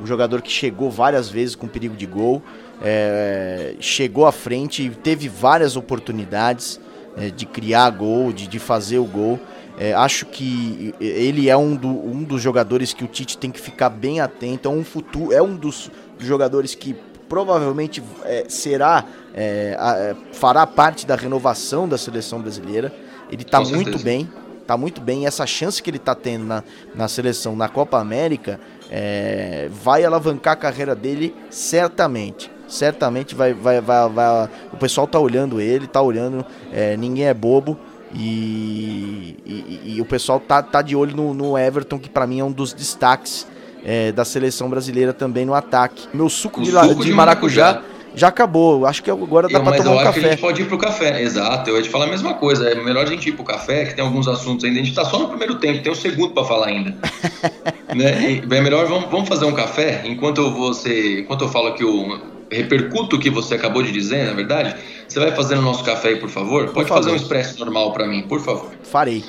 um 0.00 0.06
jogador 0.06 0.40
que 0.40 0.50
chegou 0.50 0.90
várias 0.90 1.28
vezes 1.28 1.54
com 1.54 1.68
perigo 1.68 1.94
de 1.94 2.06
gol, 2.06 2.42
é, 2.82 3.74
chegou 3.80 4.26
à 4.26 4.32
frente, 4.32 4.90
teve 5.02 5.28
várias 5.28 5.76
oportunidades 5.76 6.80
é, 7.16 7.28
de 7.28 7.46
criar 7.46 7.90
gol, 7.90 8.32
de, 8.32 8.46
de 8.46 8.58
fazer 8.58 8.98
o 8.98 9.04
gol. 9.04 9.38
É, 9.78 9.92
acho 9.92 10.26
que 10.26 10.94
ele 11.00 11.48
é 11.48 11.56
um, 11.56 11.74
do, 11.74 11.88
um, 11.88 12.22
dos 12.22 12.40
jogadores 12.40 12.92
que 12.92 13.04
o 13.04 13.08
Tite 13.08 13.36
tem 13.36 13.50
que 13.50 13.60
ficar 13.60 13.88
bem 13.88 14.20
atento. 14.20 14.68
É 14.68 14.70
um 14.70 14.84
futuro, 14.84 15.32
é 15.32 15.42
um 15.42 15.56
dos 15.56 15.90
jogadores 16.18 16.74
que 16.74 16.94
provavelmente 17.28 18.02
é, 18.24 18.44
será 18.48 19.04
é, 19.34 19.76
a, 19.78 19.96
é, 19.96 20.16
fará 20.32 20.66
parte 20.66 21.06
da 21.06 21.16
renovação 21.16 21.88
da 21.88 21.98
seleção 21.98 22.40
brasileira. 22.40 22.92
Ele 23.30 23.42
está 23.42 23.60
muito 23.60 23.98
bem, 23.98 24.30
está 24.60 24.76
muito 24.76 25.00
bem. 25.00 25.22
E 25.22 25.26
essa 25.26 25.46
chance 25.46 25.82
que 25.82 25.90
ele 25.90 25.96
está 25.96 26.14
tendo 26.14 26.44
na, 26.44 26.62
na 26.94 27.08
seleção 27.08 27.56
na 27.56 27.68
Copa 27.68 27.98
América 27.98 28.60
é, 28.90 29.68
vai 29.72 30.04
alavancar 30.04 30.52
a 30.52 30.56
carreira 30.56 30.94
dele 30.94 31.34
certamente. 31.50 32.50
Certamente 32.68 33.34
vai, 33.34 33.52
vai, 33.52 33.80
vai, 33.80 34.08
vai 34.08 34.48
o 34.72 34.76
pessoal 34.76 35.04
está 35.04 35.18
olhando 35.18 35.60
ele, 35.60 35.84
está 35.84 36.00
olhando. 36.00 36.44
É, 36.72 36.96
ninguém 36.96 37.26
é 37.26 37.34
bobo. 37.34 37.78
E, 38.14 39.36
e, 39.44 39.94
e, 39.96 40.00
o 40.00 40.04
pessoal 40.04 40.38
tá, 40.38 40.62
tá 40.62 40.80
de 40.80 40.94
olho 40.94 41.16
no, 41.16 41.34
no 41.34 41.58
Everton, 41.58 41.98
que 41.98 42.08
para 42.08 42.26
mim 42.26 42.40
é 42.40 42.44
um 42.44 42.52
dos 42.52 42.72
destaques 42.72 43.46
é, 43.84 44.12
da 44.12 44.24
seleção 44.24 44.70
brasileira 44.70 45.12
também 45.12 45.44
no 45.44 45.52
ataque. 45.52 46.06
Meu 46.14 46.28
suco, 46.28 46.62
de, 46.62 46.70
suco 46.70 46.94
de, 47.02 47.06
de, 47.06 47.12
maracujá, 47.12 47.64
maracujá 47.64 47.94
já 48.14 48.28
acabou. 48.28 48.86
Acho 48.86 49.02
que 49.02 49.10
agora 49.10 49.48
dá 49.48 49.58
eu, 49.58 49.62
pra 49.62 49.76
tomar 49.76 49.90
um 49.90 49.96
café. 49.96 50.04
Eu 50.04 50.08
acho 50.08 50.20
que 50.20 50.26
a 50.26 50.30
gente 50.30 50.40
pode 50.40 50.62
ir 50.62 50.66
pro 50.66 50.78
café. 50.78 51.22
Exato, 51.22 51.68
eu 51.68 51.76
ia 51.76 51.82
te 51.82 51.88
falar 51.88 52.04
a 52.04 52.08
mesma 52.08 52.34
coisa. 52.34 52.68
É 52.68 52.74
melhor 52.74 53.04
a 53.04 53.08
gente 53.08 53.28
ir 53.28 53.32
pro 53.32 53.44
café, 53.44 53.84
que 53.84 53.94
tem 53.94 54.04
alguns 54.04 54.28
assuntos 54.28 54.64
ainda. 54.64 54.80
A 54.80 54.82
gente 54.84 54.94
tá 54.94 55.04
só 55.04 55.18
no 55.18 55.28
primeiro 55.28 55.56
tempo, 55.56 55.82
tem 55.82 55.92
um 55.92 55.96
segundo 55.96 56.32
para 56.32 56.44
falar 56.44 56.68
ainda. 56.68 56.94
né? 57.94 58.40
É 58.48 58.60
melhor, 58.60 58.86
vamos, 58.86 59.10
vamos 59.10 59.28
fazer 59.28 59.44
um 59.44 59.52
café, 59.52 60.02
enquanto 60.04 60.50
você. 60.52 61.20
Enquanto 61.20 61.42
eu 61.42 61.48
falo 61.48 61.74
que 61.74 61.84
o 61.84 62.34
repercuto 62.50 63.16
o 63.16 63.18
que 63.18 63.30
você 63.30 63.54
acabou 63.54 63.82
de 63.82 63.90
dizer, 63.90 64.26
na 64.26 64.32
verdade. 64.32 64.76
Você 65.14 65.20
vai 65.20 65.30
fazendo 65.30 65.60
o 65.60 65.62
nosso 65.62 65.84
café 65.84 66.08
aí, 66.08 66.16
por 66.16 66.28
favor? 66.28 66.70
Pode 66.70 66.88
favor. 66.88 67.04
fazer 67.04 67.12
um 67.12 67.14
expresso 67.14 67.56
normal 67.60 67.92
para 67.92 68.04
mim, 68.04 68.22
por 68.22 68.40
favor. 68.40 68.72
Farei. 68.82 69.24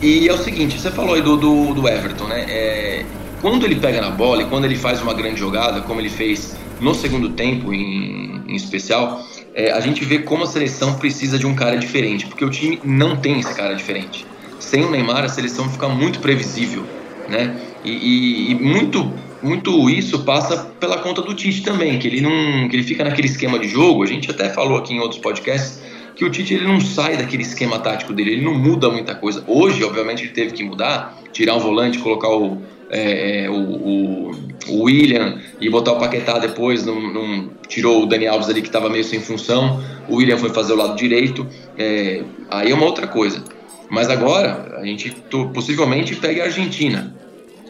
E 0.00 0.28
é 0.28 0.32
o 0.32 0.38
seguinte, 0.38 0.78
você 0.80 0.88
falou 0.88 1.16
aí 1.16 1.20
do, 1.20 1.36
do, 1.36 1.74
do 1.74 1.88
Everton, 1.88 2.28
né? 2.28 2.46
É, 2.48 3.04
quando 3.42 3.66
ele 3.66 3.74
pega 3.74 4.00
na 4.00 4.10
bola 4.10 4.42
e 4.42 4.44
quando 4.44 4.66
ele 4.66 4.76
faz 4.76 5.02
uma 5.02 5.12
grande 5.12 5.40
jogada, 5.40 5.80
como 5.80 6.00
ele 6.00 6.08
fez 6.08 6.56
no 6.80 6.94
segundo 6.94 7.30
tempo 7.30 7.74
em, 7.74 8.40
em 8.46 8.54
especial, 8.54 9.20
é, 9.52 9.72
a 9.72 9.80
gente 9.80 10.04
vê 10.04 10.20
como 10.20 10.44
a 10.44 10.46
seleção 10.46 10.94
precisa 10.94 11.40
de 11.40 11.44
um 11.44 11.56
cara 11.56 11.76
diferente, 11.76 12.28
porque 12.28 12.44
o 12.44 12.50
time 12.50 12.80
não 12.84 13.16
tem 13.16 13.40
esse 13.40 13.52
cara 13.52 13.74
diferente. 13.74 14.24
Sem 14.60 14.84
o 14.84 14.92
Neymar, 14.92 15.24
a 15.24 15.28
seleção 15.28 15.68
fica 15.68 15.88
muito 15.88 16.20
previsível, 16.20 16.84
né? 17.28 17.52
E, 17.84 17.90
e, 17.90 18.52
e 18.52 18.54
muito, 18.54 19.12
muito 19.44 19.90
isso 19.90 20.24
passa 20.24 20.56
pela 20.80 20.98
conta 20.98 21.20
do 21.20 21.34
Tite 21.34 21.62
também, 21.62 21.98
que 21.98 22.08
ele 22.08 22.20
não, 22.22 22.68
que 22.68 22.76
ele 22.76 22.82
fica 22.82 23.04
naquele 23.04 23.28
esquema 23.28 23.58
de 23.58 23.68
jogo. 23.68 24.02
A 24.02 24.06
gente 24.06 24.30
até 24.30 24.48
falou 24.48 24.78
aqui 24.78 24.94
em 24.94 25.00
outros 25.00 25.20
podcasts 25.20 25.82
que 26.16 26.24
o 26.24 26.30
Tite 26.30 26.54
ele 26.54 26.66
não 26.66 26.80
sai 26.80 27.16
daquele 27.16 27.42
esquema 27.42 27.78
tático 27.78 28.12
dele, 28.12 28.32
ele 28.32 28.44
não 28.44 28.54
muda 28.54 28.88
muita 28.88 29.14
coisa. 29.14 29.44
Hoje, 29.46 29.84
obviamente, 29.84 30.22
ele 30.22 30.32
teve 30.32 30.52
que 30.52 30.64
mudar, 30.64 31.18
tirar 31.32 31.56
um 31.56 31.58
volante, 31.58 31.98
colocar 31.98 32.30
o, 32.30 32.62
é, 32.88 33.44
é, 33.44 33.50
o, 33.50 33.54
o, 33.54 34.30
o, 34.68 34.82
William 34.84 35.38
e 35.60 35.68
botar 35.68 35.92
o 35.92 35.98
Paquetá 35.98 36.38
depois, 36.38 36.86
não, 36.86 37.12
não 37.12 37.50
tirou 37.68 38.04
o 38.04 38.06
Dani 38.06 38.26
Alves 38.26 38.48
ali 38.48 38.62
que 38.62 38.68
estava 38.68 38.88
meio 38.88 39.04
sem 39.04 39.20
função, 39.20 39.82
o 40.08 40.16
William 40.16 40.38
foi 40.38 40.50
fazer 40.50 40.72
o 40.72 40.76
lado 40.76 40.96
direito, 40.96 41.46
é, 41.76 42.22
aí 42.48 42.70
é 42.70 42.74
uma 42.74 42.86
outra 42.86 43.06
coisa. 43.06 43.42
Mas 43.90 44.08
agora 44.08 44.78
a 44.78 44.86
gente 44.86 45.14
possivelmente 45.52 46.16
pega 46.16 46.42
a 46.42 46.46
Argentina 46.46 47.14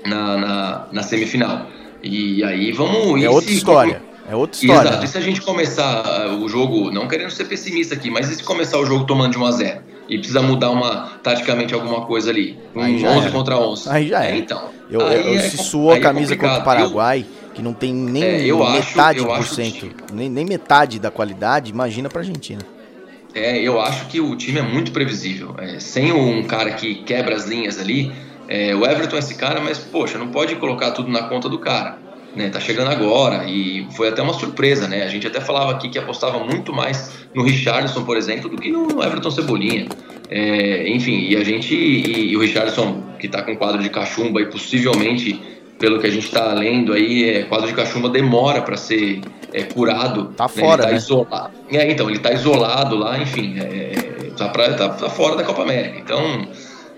na, 0.07 0.37
na, 0.37 0.87
na 0.93 1.03
semifinal. 1.03 1.67
E 2.03 2.45
aí 2.45 2.73
vamos. 2.73 3.23
É 3.23 3.31
outra 3.31 3.51
história. 3.51 4.03
É 4.29 4.35
outra 4.35 4.59
história. 4.59 4.89
Exato. 4.89 5.05
E 5.05 5.09
se 5.09 5.19
a 5.19 5.21
gente 5.21 5.41
começar 5.43 6.29
uh, 6.29 6.43
o 6.43 6.49
jogo, 6.49 6.91
não 6.91 7.07
querendo 7.07 7.31
ser 7.31 7.45
pessimista 7.45 7.95
aqui, 7.95 8.11
mas 8.11 8.31
e 8.31 8.37
se 8.37 8.43
começar 8.43 8.79
o 8.79 8.87
jogo 8.87 9.05
tomando 9.05 9.33
de 9.33 9.39
1 9.39 9.45
a 9.45 9.51
0 9.51 9.81
e 10.09 10.19
precisa 10.19 10.43
mudar 10.43 10.71
uma 10.71 11.13
taticamente 11.23 11.75
alguma 11.75 12.07
coisa 12.07 12.31
ali, 12.31 12.59
um 12.75 12.81
11 12.81 13.05
era. 13.05 13.31
contra 13.31 13.59
11. 13.59 13.89
Aí 13.91 14.09
já 14.09 14.25
é. 14.25 14.37
Então. 14.37 14.69
Eu, 14.91 15.01
eu, 15.01 15.35
é, 15.35 15.41
se 15.41 15.59
suou 15.59 15.93
a 15.93 15.97
é 15.97 16.01
camisa 16.01 16.35
é 16.35 16.37
contra 16.37 16.59
o 16.59 16.65
Paraguai, 16.65 17.25
eu, 17.27 17.55
que 17.55 17.63
não 17.63 17.73
tem 17.73 17.93
nem 17.93 18.23
é, 18.23 18.53
metade 18.53 19.21
acho, 19.21 19.27
por 19.27 19.47
cento, 19.47 19.91
nem, 20.13 20.29
nem 20.29 20.45
metade 20.45 20.99
da 20.99 21.11
qualidade, 21.11 21.71
imagina 21.71 22.09
pra 22.09 22.21
Argentina. 22.21 22.61
É, 23.35 23.59
eu 23.59 23.81
acho 23.81 24.07
que 24.07 24.21
o 24.21 24.37
time 24.37 24.59
é 24.59 24.63
muito 24.63 24.93
previsível. 24.93 25.55
É, 25.59 25.81
sem 25.81 26.13
um 26.13 26.45
cara 26.45 26.73
que 26.73 26.97
quebra 26.97 27.35
as 27.35 27.47
linhas 27.47 27.81
ali, 27.81 28.13
é, 28.49 28.75
o 28.75 28.85
Everton 28.85 29.17
é 29.17 29.19
esse 29.19 29.35
cara, 29.35 29.61
mas 29.61 29.79
poxa, 29.79 30.19
não 30.19 30.29
pode 30.29 30.57
colocar 30.57 30.93
tudo 30.93 31.11
na 31.11 31.25
conta 31.25 31.49
do 31.49 31.59
cara 31.59 32.05
né, 32.35 32.51
tá 32.51 32.61
chegando 32.61 32.91
agora 32.91 33.45
e 33.45 33.87
foi 33.93 34.09
até 34.09 34.21
uma 34.21 34.35
surpresa, 34.35 34.89
né? 34.89 35.05
A 35.05 35.09
gente 35.09 35.27
até 35.27 35.41
falava 35.41 35.73
aqui 35.73 35.89
que 35.89 35.99
apostava 35.99 36.39
muito 36.41 36.73
mais 36.73 37.13
no 37.35 37.43
Richardson, 37.43 38.05
por 38.05 38.17
exemplo, 38.17 38.51
do 38.51 38.57
que 38.57 38.71
no 38.71 39.03
Everton 39.03 39.31
Cebolinha. 39.31 39.87
É, 40.31 40.89
enfim, 40.89 41.29
e 41.29 41.37
a 41.37 41.45
gente 41.45 41.75
e, 41.75 42.33
e 42.33 42.37
o 42.37 42.41
Richardson 42.41 43.03
que 43.19 43.29
tá 43.29 43.43
com 43.43 43.57
quadro 43.57 43.83
de 43.83 43.89
cachumba 43.89 44.41
e 44.41 44.47
possivelmente 44.47 45.41
pelo 45.79 46.01
que 46.01 46.07
a 46.07 46.11
gente 46.11 46.27
está 46.27 46.53
lendo 46.55 46.93
aí, 46.93 47.31
é, 47.31 47.43
quadro 47.45 47.67
de 47.67 47.75
cachumba 47.75 48.09
demora 48.09 48.63
para 48.63 48.77
ser 48.77 49.21
é, 49.53 49.63
curado. 49.63 50.27
Tá 50.37 50.49
fora, 50.49 50.63
né? 50.65 50.73
Ele 50.73 50.83
tá 50.83 50.91
né? 50.91 50.97
isolado. 50.97 51.51
É, 51.71 51.91
então, 51.91 52.11
ele 52.11 52.19
tá 52.19 52.33
isolado 52.33 52.97
lá, 52.97 53.19
enfim, 53.19 53.57
é, 53.59 53.93
tá, 54.37 54.49
pra, 54.49 54.73
tá, 54.75 54.89
tá, 54.89 55.11
fora 55.11 55.37
da 55.37 55.45
Copa 55.45 55.63
América. 55.63 55.99
Então, 55.99 56.49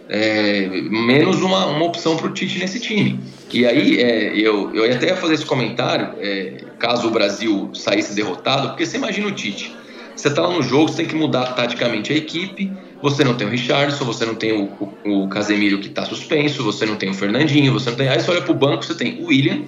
é, 0.09 0.69
menos 0.91 1.43
uma, 1.43 1.67
uma 1.67 1.85
opção 1.85 2.17
para 2.17 2.27
o 2.27 2.33
Tite 2.33 2.59
nesse 2.59 2.81
time. 2.81 3.19
E 3.53 3.67
aí 3.67 4.01
é, 4.01 4.37
eu, 4.37 4.75
eu 4.75 4.93
até 4.93 5.09
ia 5.09 5.17
fazer 5.17 5.35
esse 5.35 5.47
comentário, 5.47 6.15
é, 6.19 6.65
caso 6.79 7.09
o 7.09 7.11
Brasil 7.11 7.71
saísse 7.75 8.15
derrotado, 8.15 8.69
porque 8.69 8.85
você 8.87 8.97
imagina 8.97 9.27
o 9.27 9.33
Tite. 9.33 9.75
Você 10.15 10.29
está 10.29 10.43
lá 10.43 10.51
no 10.51 10.63
jogo, 10.63 10.89
você 10.89 10.99
tem 10.99 11.07
que 11.07 11.15
mudar 11.15 11.53
taticamente 11.53 12.13
a 12.13 12.17
equipe. 12.17 12.73
Você 13.03 13.23
não 13.23 13.35
tem 13.35 13.47
o 13.47 13.51
Richardson, 13.51 14.05
você 14.05 14.25
não 14.25 14.35
tem 14.35 14.53
o, 14.53 14.65
o, 15.05 15.25
o 15.25 15.29
Casemiro 15.29 15.79
que 15.79 15.89
está 15.89 16.07
suspenso, 16.07 16.65
você 16.65 16.87
não 16.87 16.97
tem 16.97 17.11
o 17.11 17.15
Fernandinho, 17.15 17.73
você 17.73 17.91
não 17.91 17.97
tem. 17.97 18.09
Aí 18.09 18.19
você 18.19 18.31
olha 18.31 18.41
para 18.41 18.53
o 18.53 18.55
banco, 18.55 18.83
você 18.83 18.95
tem 18.95 19.23
o 19.23 19.27
William, 19.27 19.65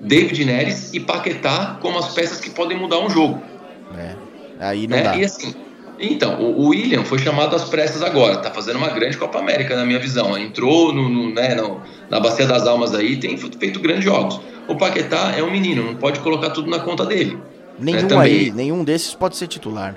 David 0.00 0.42
Neres 0.44 0.94
e 0.94 1.00
Paquetá 1.00 1.78
como 1.82 1.98
as 1.98 2.14
peças 2.14 2.40
que 2.40 2.48
podem 2.48 2.78
mudar 2.78 3.00
um 3.00 3.10
jogo. 3.10 3.42
É, 3.98 4.14
aí 4.58 4.86
não 4.86 4.96
é, 4.96 5.02
dá. 5.02 5.16
E 5.16 5.24
assim, 5.24 5.54
então, 5.98 6.40
o 6.40 6.68
William 6.68 7.04
foi 7.04 7.18
chamado 7.18 7.54
às 7.54 7.64
pressas 7.64 8.02
agora, 8.02 8.36
tá 8.38 8.50
fazendo 8.50 8.76
uma 8.76 8.88
grande 8.88 9.16
Copa 9.16 9.38
América 9.38 9.76
na 9.76 9.84
minha 9.84 9.98
visão. 9.98 10.36
Entrou 10.36 10.92
no, 10.92 11.08
no, 11.08 11.32
né, 11.32 11.54
no, 11.54 11.80
na 12.10 12.20
Bacia 12.20 12.46
das 12.46 12.66
Almas 12.66 12.94
aí, 12.94 13.16
tem 13.16 13.36
feito 13.36 13.80
grandes 13.80 14.04
jogos. 14.04 14.40
O 14.66 14.76
Paquetá 14.76 15.34
é 15.36 15.42
um 15.42 15.50
menino, 15.50 15.84
não 15.84 15.94
pode 15.94 16.20
colocar 16.20 16.50
tudo 16.50 16.68
na 16.68 16.80
conta 16.80 17.04
dele. 17.06 17.38
Nenhum 17.78 18.02
né, 18.02 18.08
também... 18.08 18.32
aí, 18.32 18.50
nenhum 18.50 18.82
desses 18.82 19.14
pode 19.14 19.36
ser 19.36 19.46
titular. 19.46 19.96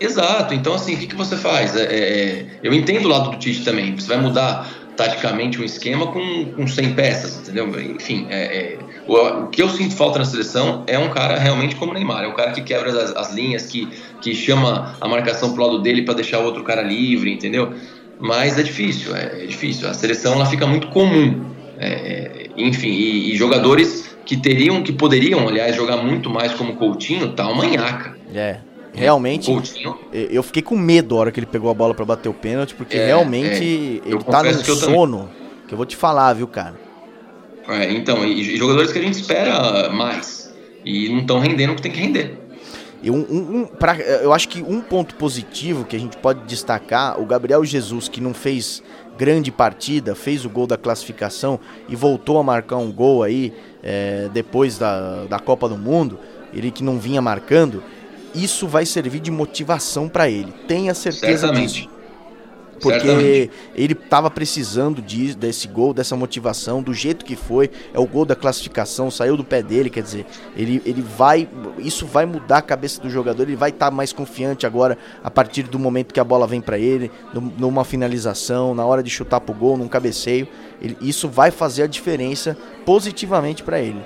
Exato, 0.00 0.52
então 0.52 0.74
assim, 0.74 0.94
o 0.94 0.98
que, 0.98 1.06
que 1.06 1.14
você 1.14 1.36
faz? 1.36 1.76
É, 1.76 1.84
é, 1.84 2.46
eu 2.62 2.74
entendo 2.74 3.06
o 3.06 3.08
lado 3.08 3.30
do 3.30 3.36
Tite 3.36 3.64
também, 3.64 3.94
você 3.94 4.08
vai 4.08 4.16
mudar 4.16 4.68
taticamente 4.96 5.60
um 5.60 5.64
esquema 5.64 6.08
com, 6.08 6.52
com 6.56 6.66
100 6.66 6.94
peças, 6.94 7.36
entendeu? 7.36 7.68
Enfim, 7.80 8.26
é, 8.28 8.56
é, 8.56 8.78
o, 9.06 9.14
o, 9.14 9.46
que 9.48 9.62
eu 9.62 9.68
sinto 9.68 9.94
falta 9.94 10.18
na 10.18 10.24
seleção 10.24 10.84
é 10.86 10.98
um 10.98 11.10
cara 11.10 11.38
realmente 11.38 11.76
como 11.76 11.92
o 11.92 11.94
Neymar, 11.94 12.24
é 12.24 12.28
um 12.28 12.34
cara 12.34 12.52
que 12.52 12.62
quebra 12.62 12.90
as, 12.90 13.14
as 13.16 13.32
linhas, 13.32 13.66
que, 13.66 13.88
que 14.22 14.34
chama 14.34 14.96
a 15.00 15.08
marcação 15.08 15.52
pro 15.52 15.64
lado 15.64 15.80
dele 15.80 16.02
para 16.02 16.14
deixar 16.14 16.38
o 16.38 16.44
outro 16.44 16.62
cara 16.62 16.80
livre, 16.80 17.32
entendeu? 17.32 17.74
Mas 18.18 18.58
é 18.58 18.62
difícil, 18.62 19.14
é, 19.14 19.42
é 19.42 19.46
difícil. 19.46 19.88
A 19.88 19.94
seleção 19.94 20.34
ela 20.34 20.46
fica 20.46 20.66
muito 20.66 20.86
comum, 20.88 21.44
é, 21.78 22.46
enfim, 22.56 22.88
e, 22.88 23.32
e, 23.32 23.36
jogadores 23.36 24.16
que 24.24 24.36
teriam, 24.36 24.82
que 24.82 24.92
poderiam, 24.92 25.48
aliás, 25.48 25.74
jogar 25.74 25.96
muito 25.96 26.30
mais 26.30 26.52
como 26.52 26.76
Coutinho, 26.76 27.32
tá 27.32 27.44
uma 27.48 27.66
manhaca. 27.66 28.16
É. 28.32 28.58
Realmente, 28.94 29.46
Coutinho. 29.46 29.98
eu 30.12 30.42
fiquei 30.42 30.62
com 30.62 30.76
medo 30.76 31.16
a 31.16 31.20
hora 31.20 31.32
que 31.32 31.40
ele 31.40 31.46
pegou 31.46 31.70
a 31.70 31.74
bola 31.74 31.94
para 31.94 32.04
bater 32.04 32.28
o 32.28 32.34
pênalti, 32.34 32.74
porque 32.74 32.96
é, 32.96 33.06
realmente 33.06 34.02
é. 34.04 34.08
ele 34.08 34.22
tá 34.22 34.42
no 34.42 34.52
sono, 34.52 35.18
também. 35.18 35.34
que 35.66 35.74
eu 35.74 35.76
vou 35.76 35.86
te 35.86 35.96
falar, 35.96 36.34
viu, 36.34 36.46
cara? 36.46 36.74
É, 37.68 37.90
então, 37.90 38.24
e 38.24 38.56
jogadores 38.56 38.92
que 38.92 38.98
a 38.98 39.02
gente 39.02 39.14
espera 39.14 39.88
mais 39.88 40.52
e 40.84 41.08
não 41.08 41.20
estão 41.20 41.38
rendendo 41.38 41.72
o 41.72 41.76
que 41.76 41.82
tem 41.82 41.90
que 41.92 42.00
render. 42.00 42.41
E 43.02 43.10
um, 43.10 43.16
um, 43.16 43.60
um 43.60 43.66
pra, 43.66 43.96
eu 43.96 44.32
acho 44.32 44.48
que 44.48 44.62
um 44.62 44.80
ponto 44.80 45.16
positivo 45.16 45.84
que 45.84 45.96
a 45.96 45.98
gente 45.98 46.16
pode 46.16 46.44
destacar, 46.46 47.20
o 47.20 47.26
Gabriel 47.26 47.64
Jesus, 47.64 48.08
que 48.08 48.20
não 48.20 48.32
fez 48.32 48.82
grande 49.18 49.50
partida, 49.50 50.14
fez 50.14 50.44
o 50.44 50.50
gol 50.50 50.66
da 50.66 50.76
classificação 50.76 51.58
e 51.88 51.96
voltou 51.96 52.38
a 52.38 52.42
marcar 52.42 52.76
um 52.76 52.92
gol 52.92 53.22
aí 53.22 53.52
é, 53.82 54.28
depois 54.32 54.78
da, 54.78 55.24
da 55.24 55.38
Copa 55.38 55.68
do 55.68 55.76
Mundo, 55.76 56.18
ele 56.54 56.70
que 56.70 56.84
não 56.84 56.98
vinha 56.98 57.20
marcando, 57.20 57.82
isso 58.34 58.66
vai 58.66 58.86
servir 58.86 59.20
de 59.20 59.30
motivação 59.30 60.08
para 60.08 60.28
ele. 60.28 60.52
Tenha 60.66 60.94
certeza 60.94 61.46
Certamente. 61.46 61.82
disso. 61.82 61.91
Porque 62.82 62.98
Certamente. 62.98 63.50
ele 63.76 63.92
estava 63.92 64.28
precisando 64.28 65.00
de, 65.00 65.36
desse 65.36 65.68
gol, 65.68 65.94
dessa 65.94 66.16
motivação, 66.16 66.82
do 66.82 66.92
jeito 66.92 67.24
que 67.24 67.36
foi. 67.36 67.70
É 67.94 68.00
o 68.00 68.06
gol 68.06 68.24
da 68.24 68.34
classificação, 68.34 69.08
saiu 69.08 69.36
do 69.36 69.44
pé 69.44 69.62
dele, 69.62 69.88
quer 69.88 70.02
dizer, 70.02 70.26
ele, 70.56 70.82
ele 70.84 71.00
vai. 71.00 71.48
Isso 71.78 72.04
vai 72.04 72.26
mudar 72.26 72.58
a 72.58 72.62
cabeça 72.62 73.00
do 73.00 73.08
jogador, 73.08 73.44
ele 73.44 73.54
vai 73.54 73.70
estar 73.70 73.86
tá 73.86 73.90
mais 73.92 74.12
confiante 74.12 74.66
agora 74.66 74.98
a 75.22 75.30
partir 75.30 75.62
do 75.62 75.78
momento 75.78 76.12
que 76.12 76.18
a 76.18 76.24
bola 76.24 76.44
vem 76.44 76.60
para 76.60 76.76
ele, 76.76 77.08
numa 77.56 77.84
finalização, 77.84 78.74
na 78.74 78.84
hora 78.84 79.02
de 79.02 79.10
chutar 79.10 79.40
pro 79.40 79.54
gol, 79.54 79.76
num 79.76 79.86
cabeceio. 79.86 80.48
Ele, 80.80 80.96
isso 81.00 81.28
vai 81.28 81.52
fazer 81.52 81.84
a 81.84 81.86
diferença 81.86 82.58
positivamente 82.84 83.62
para 83.62 83.80
ele. 83.80 84.02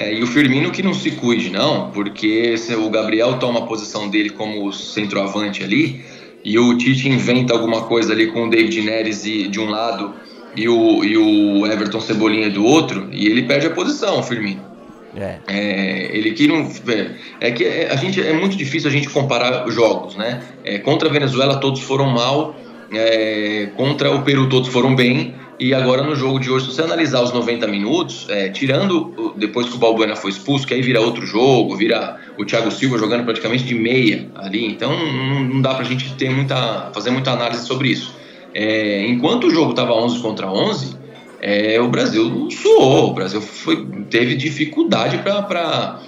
É, 0.00 0.14
e 0.14 0.22
o 0.22 0.26
Firmino 0.26 0.70
que 0.70 0.82
não 0.82 0.94
se 0.94 1.10
cuide, 1.10 1.50
não, 1.50 1.90
porque 1.90 2.56
se 2.56 2.74
o 2.74 2.88
Gabriel 2.88 3.38
toma 3.38 3.60
a 3.60 3.66
posição 3.66 4.08
dele 4.08 4.30
como 4.30 4.72
centroavante 4.72 5.62
ali, 5.62 6.02
e 6.44 6.58
o 6.58 6.76
Tite 6.76 7.08
inventa 7.08 7.52
alguma 7.52 7.82
coisa 7.82 8.12
ali 8.12 8.28
com 8.28 8.46
o 8.46 8.50
David 8.50 8.82
Neres 8.82 9.22
de 9.22 9.60
um 9.60 9.68
lado 9.68 10.14
e 10.56 10.68
o, 10.68 11.04
e 11.04 11.16
o 11.16 11.66
Everton 11.66 12.00
Cebolinha 12.00 12.50
do 12.50 12.64
outro, 12.64 13.08
e 13.12 13.26
ele 13.26 13.42
perde 13.42 13.66
a 13.66 13.70
posição, 13.70 14.22
Firmino. 14.22 14.70
É. 15.16 15.38
é. 15.48 16.16
ele 16.16 16.32
que 16.32 16.46
não. 16.46 16.70
É, 16.88 17.48
é 17.48 17.50
que 17.50 17.64
a 17.66 17.96
gente, 17.96 18.20
é 18.20 18.32
muito 18.32 18.56
difícil 18.56 18.88
a 18.88 18.92
gente 18.92 19.08
comparar 19.08 19.68
jogos, 19.68 20.16
né? 20.16 20.40
É, 20.62 20.78
contra 20.78 21.08
a 21.08 21.12
Venezuela 21.12 21.58
todos 21.58 21.80
foram 21.80 22.08
mal, 22.10 22.54
é, 22.92 23.70
contra 23.76 24.12
o 24.12 24.22
Peru 24.22 24.48
todos 24.48 24.68
foram 24.68 24.94
bem, 24.94 25.34
e 25.60 25.74
agora 25.74 26.02
no 26.02 26.16
jogo 26.16 26.40
de 26.40 26.50
hoje, 26.50 26.64
se 26.64 26.74
você 26.74 26.80
analisar 26.80 27.20
os 27.20 27.32
90 27.32 27.66
minutos, 27.66 28.26
é, 28.30 28.48
tirando 28.48 29.34
depois 29.36 29.68
que 29.68 29.74
o 29.74 29.78
Balbuena 29.78 30.16
foi 30.16 30.30
expulso, 30.30 30.66
que 30.66 30.72
aí 30.72 30.80
vira 30.80 31.02
outro 31.02 31.26
jogo, 31.26 31.76
vira 31.76 32.16
o 32.38 32.46
Thiago 32.46 32.70
Silva 32.70 32.96
jogando 32.96 33.24
praticamente 33.24 33.64
de 33.64 33.74
meia 33.74 34.26
ali, 34.36 34.64
então 34.64 34.90
não, 34.90 35.40
não 35.44 35.60
dá 35.60 35.74
pra 35.74 35.84
gente 35.84 36.14
ter 36.14 36.30
muita, 36.30 36.90
fazer 36.94 37.10
muita 37.10 37.32
análise 37.32 37.66
sobre 37.66 37.88
isso. 37.90 38.14
É, 38.54 39.06
enquanto 39.06 39.48
o 39.48 39.50
jogo 39.50 39.72
estava 39.72 39.92
11 39.92 40.20
contra 40.20 40.50
11, 40.50 40.96
é, 41.42 41.78
o 41.78 41.88
Brasil 41.88 42.48
suou, 42.50 43.10
o 43.10 43.12
Brasil 43.12 43.42
foi, 43.42 43.86
teve 44.08 44.36
dificuldade 44.36 45.18
para 45.18 46.00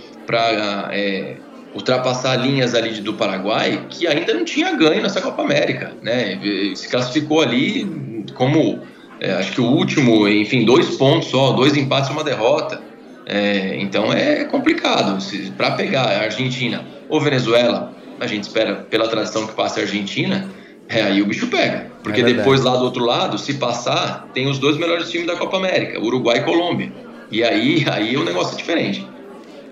é, 0.93 1.37
ultrapassar 1.75 2.37
linhas 2.37 2.75
ali 2.75 3.03
do 3.03 3.13
Paraguai 3.13 3.87
que 3.91 4.07
ainda 4.07 4.33
não 4.33 4.47
tinha 4.47 4.75
ganho 4.75 5.03
nessa 5.03 5.21
Copa 5.21 5.43
América, 5.43 5.93
né? 6.01 6.41
Se 6.75 6.89
classificou 6.89 7.43
ali 7.43 8.25
como 8.35 8.81
é, 9.23 9.35
acho 9.35 9.53
que 9.53 9.61
o 9.61 9.67
último, 9.67 10.27
enfim, 10.29 10.65
dois 10.65 10.97
pontos 10.97 11.29
só, 11.29 11.53
dois 11.53 11.77
empates 11.77 12.11
e 12.11 12.13
uma 12.13 12.25
derrota. 12.25 12.83
É, 13.25 13.77
então 13.81 14.13
é 14.13 14.45
complicado. 14.45 15.17
Para 15.57 15.71
pegar 15.71 16.03
a 16.03 16.23
Argentina 16.25 16.85
ou 17.09 17.21
Venezuela, 17.21 17.95
a 18.19 18.27
gente 18.27 18.43
espera 18.43 18.75
pela 18.91 19.07
tradição 19.07 19.47
que 19.47 19.55
passe 19.55 19.79
a 19.79 19.85
Argentina, 19.85 20.51
é, 20.89 21.03
aí 21.03 21.23
o 21.23 21.27
bicho 21.27 21.47
pega. 21.47 21.87
Porque 22.03 22.21
é 22.21 22.25
depois 22.25 22.63
lá 22.63 22.77
do 22.77 22.83
outro 22.83 23.05
lado, 23.05 23.39
se 23.39 23.55
passar, 23.55 24.29
tem 24.35 24.49
os 24.49 24.59
dois 24.59 24.77
melhores 24.77 25.09
times 25.09 25.29
da 25.29 25.37
Copa 25.37 25.57
América, 25.57 26.01
Uruguai 26.01 26.39
e 26.39 26.43
Colômbia. 26.43 26.93
E 27.31 27.45
aí, 27.45 27.87
aí 27.89 28.17
o 28.17 28.25
negócio 28.25 28.55
é 28.55 28.57
diferente. 28.57 29.07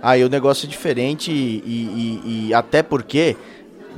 Aí 0.00 0.22
o 0.22 0.28
negócio 0.28 0.64
é 0.64 0.68
diferente 0.68 1.32
e, 1.32 2.20
e, 2.24 2.46
e 2.46 2.54
até 2.54 2.84
porque 2.84 3.36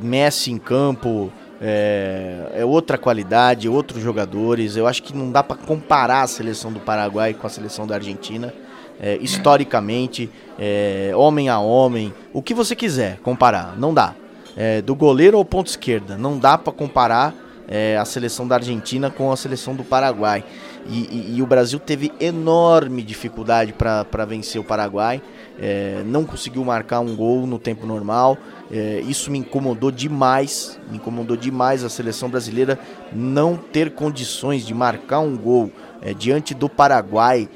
Messi 0.00 0.50
em 0.50 0.56
campo 0.56 1.30
é, 1.62 2.50
é, 2.56 2.64
outra 2.64 2.98
qualidade, 2.98 3.68
outros 3.68 4.02
jogadores. 4.02 4.76
Eu 4.76 4.88
acho 4.88 5.02
que 5.02 5.16
não 5.16 5.30
dá 5.30 5.44
para 5.44 5.56
comparar 5.56 6.22
a 6.22 6.26
seleção 6.26 6.72
do 6.72 6.80
Paraguai 6.80 7.32
com 7.32 7.46
a 7.46 7.50
seleção 7.50 7.86
da 7.86 7.94
Argentina. 7.94 8.52
É, 9.00 9.16
historicamente, 9.20 10.28
é, 10.58 11.12
homem 11.14 11.48
a 11.48 11.58
homem, 11.58 12.12
o 12.32 12.42
que 12.42 12.52
você 12.52 12.74
quiser 12.74 13.18
comparar, 13.18 13.76
não 13.78 13.94
dá. 13.94 14.14
É, 14.56 14.82
do 14.82 14.94
goleiro 14.94 15.38
ao 15.38 15.44
ponto 15.44 15.68
esquerda, 15.68 16.16
não 16.18 16.38
dá 16.38 16.58
para 16.58 16.72
comparar 16.72 17.34
é, 17.66 17.96
a 17.96 18.04
seleção 18.04 18.46
da 18.46 18.56
Argentina 18.56 19.10
com 19.10 19.32
a 19.32 19.36
seleção 19.36 19.74
do 19.74 19.82
Paraguai. 19.84 20.44
E, 20.86 21.32
e, 21.32 21.36
e 21.36 21.42
o 21.42 21.46
Brasil 21.46 21.78
teve 21.78 22.12
enorme 22.20 23.02
dificuldade 23.02 23.72
para 23.72 24.24
vencer 24.24 24.60
o 24.60 24.64
Paraguai, 24.64 25.22
é, 25.60 26.02
não 26.04 26.24
conseguiu 26.24 26.64
marcar 26.64 27.00
um 27.00 27.14
gol 27.14 27.46
no 27.46 27.58
tempo 27.58 27.86
normal. 27.86 28.36
É, 28.70 29.00
isso 29.06 29.30
me 29.30 29.38
incomodou 29.38 29.90
demais, 29.90 30.80
me 30.90 30.96
incomodou 30.96 31.36
demais 31.36 31.84
a 31.84 31.88
seleção 31.88 32.28
brasileira 32.28 32.78
não 33.12 33.56
ter 33.56 33.92
condições 33.92 34.66
de 34.66 34.72
marcar 34.72 35.20
um 35.20 35.36
gol 35.36 35.70
é, 36.00 36.14
diante 36.14 36.54
do 36.54 36.68
Paraguai 36.68 37.48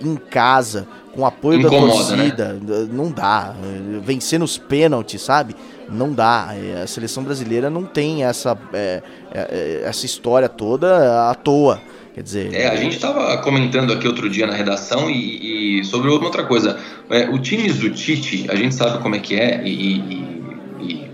em 0.00 0.16
casa, 0.16 0.86
com 1.14 1.26
apoio 1.26 1.60
Incomoda, 1.60 1.86
da 1.86 1.92
torcida, 1.92 2.52
né? 2.54 2.88
não 2.90 3.10
dá. 3.10 3.54
Vencer 4.02 4.38
nos 4.38 4.56
pênaltis, 4.56 5.20
sabe? 5.22 5.56
Não 5.88 6.12
dá. 6.12 6.50
É, 6.52 6.82
a 6.82 6.86
seleção 6.86 7.22
brasileira 7.22 7.68
não 7.68 7.84
tem 7.84 8.24
essa, 8.24 8.56
é, 8.72 9.02
é, 9.32 9.82
essa 9.84 10.06
história 10.06 10.48
toda 10.48 11.28
à 11.28 11.34
toa. 11.34 11.80
Quer 12.20 12.24
dizer. 12.24 12.54
É, 12.54 12.68
a 12.68 12.76
gente 12.76 12.96
estava 12.96 13.38
comentando 13.38 13.94
aqui 13.94 14.06
outro 14.06 14.28
dia 14.28 14.46
na 14.46 14.52
redação 14.52 15.08
e, 15.08 15.80
e 15.80 15.84
sobre 15.86 16.10
outra 16.10 16.44
coisa. 16.44 16.78
É, 17.08 17.30
o 17.30 17.38
times 17.38 17.78
do 17.78 17.88
Tite, 17.88 18.44
a 18.50 18.54
gente 18.54 18.74
sabe 18.74 19.02
como 19.02 19.14
é 19.14 19.18
que 19.18 19.34
é, 19.36 19.62
e, 19.64 19.96
e, 19.96 20.24
e 20.82 21.10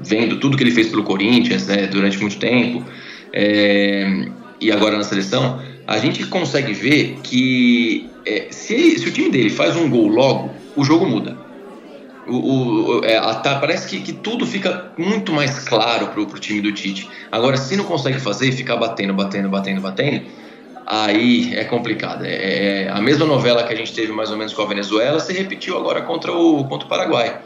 vendo 0.00 0.40
tudo 0.40 0.56
que 0.56 0.64
ele 0.64 0.72
fez 0.72 0.88
pelo 0.88 1.04
Corinthians 1.04 1.68
né, 1.68 1.86
durante 1.86 2.18
muito 2.18 2.36
tempo, 2.36 2.84
é, 3.32 4.24
e 4.60 4.72
agora 4.72 4.96
na 4.96 5.04
seleção, 5.04 5.62
a 5.86 5.98
gente 5.98 6.26
consegue 6.26 6.72
ver 6.72 7.18
que 7.22 8.10
é, 8.26 8.48
se, 8.50 8.98
se 8.98 9.08
o 9.08 9.12
time 9.12 9.30
dele 9.30 9.50
faz 9.50 9.76
um 9.76 9.88
gol 9.88 10.08
logo, 10.08 10.50
o 10.74 10.82
jogo 10.82 11.06
muda. 11.06 11.36
O, 12.26 12.98
o, 12.98 13.04
é, 13.04 13.16
a, 13.16 13.34
parece 13.34 13.88
que, 13.88 14.00
que, 14.00 14.12
tudo 14.12 14.46
fica 14.46 14.92
muito 14.96 15.32
mais 15.32 15.58
claro 15.60 16.08
pro, 16.08 16.26
pro 16.26 16.38
time 16.38 16.60
do 16.60 16.72
Tite. 16.72 17.08
Agora, 17.32 17.56
se 17.56 17.76
não 17.76 17.84
consegue 17.84 18.20
fazer 18.20 18.52
ficar 18.52 18.76
batendo, 18.76 19.14
batendo, 19.14 19.48
batendo, 19.48 19.80
batendo, 19.80 20.26
aí 20.86 21.54
é 21.54 21.64
complicado. 21.64 22.24
É, 22.24 22.84
é, 22.84 22.88
a 22.90 23.00
mesma 23.00 23.24
novela 23.24 23.62
que 23.64 23.72
a 23.72 23.76
gente 23.76 23.92
teve 23.92 24.12
mais 24.12 24.30
ou 24.30 24.36
menos 24.36 24.52
com 24.52 24.62
a 24.62 24.66
Venezuela 24.66 25.18
se 25.18 25.32
repetiu 25.32 25.76
agora 25.78 26.02
contra 26.02 26.32
o, 26.32 26.64
contra 26.64 26.86
o 26.86 26.88
Paraguai. 26.88 27.40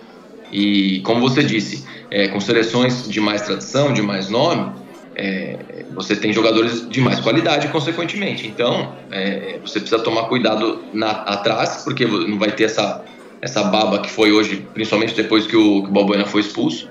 E 0.50 1.00
como 1.00 1.20
você 1.20 1.42
disse, 1.42 1.84
é, 2.10 2.28
com 2.28 2.40
seleções 2.40 3.08
de 3.08 3.20
mais 3.20 3.42
tradição, 3.42 3.92
de 3.92 4.02
mais 4.02 4.28
nome, 4.28 4.72
é, 5.16 5.84
você 5.94 6.16
tem 6.16 6.32
jogadores 6.32 6.88
de 6.88 7.00
mais 7.00 7.20
qualidade, 7.20 7.68
consequentemente. 7.68 8.46
Então, 8.46 8.94
é, 9.10 9.58
você 9.64 9.78
precisa 9.80 10.02
tomar 10.02 10.24
cuidado 10.24 10.82
na, 10.92 11.10
atrás, 11.10 11.82
porque 11.84 12.04
não 12.04 12.38
vai 12.38 12.52
ter 12.52 12.64
essa, 12.64 13.04
essa 13.44 13.62
baba 13.64 13.98
que 13.98 14.10
foi 14.10 14.32
hoje, 14.32 14.66
principalmente 14.72 15.14
depois 15.14 15.46
que 15.46 15.54
o, 15.54 15.82
que 15.82 15.88
o 15.90 15.92
Balbuena 15.92 16.24
foi 16.24 16.40
expulso. 16.40 16.88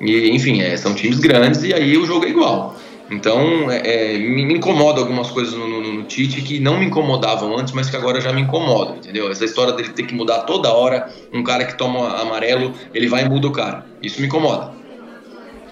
E, 0.00 0.30
enfim, 0.30 0.62
é, 0.62 0.74
são 0.78 0.94
times 0.94 1.18
grandes 1.20 1.62
e 1.62 1.74
aí 1.74 1.96
o 1.98 2.06
jogo 2.06 2.24
é 2.24 2.30
igual. 2.30 2.74
Então, 3.10 3.70
é, 3.70 4.14
é 4.14 4.18
me, 4.18 4.54
incomoda 4.54 5.00
algumas 5.00 5.30
coisas 5.30 5.52
no, 5.52 5.68
no, 5.68 5.92
no, 5.92 6.02
Tite 6.04 6.40
que 6.40 6.58
não 6.58 6.78
me 6.78 6.86
incomodavam 6.86 7.54
antes, 7.58 7.74
mas 7.74 7.90
que 7.90 7.96
agora 7.96 8.18
já 8.18 8.32
me 8.32 8.40
incomodam, 8.40 8.96
entendeu? 8.96 9.30
Essa 9.30 9.44
história 9.44 9.74
dele 9.74 9.90
ter 9.90 10.04
que 10.04 10.14
mudar 10.14 10.40
toda 10.40 10.72
hora, 10.72 11.10
um 11.32 11.42
cara 11.42 11.66
que 11.66 11.76
toma 11.76 12.18
amarelo, 12.18 12.72
ele 12.94 13.06
vai 13.06 13.24
e 13.24 13.28
muda 13.28 13.48
o 13.48 13.52
cara. 13.52 13.84
Isso 14.02 14.20
me 14.22 14.26
incomoda. 14.26 14.79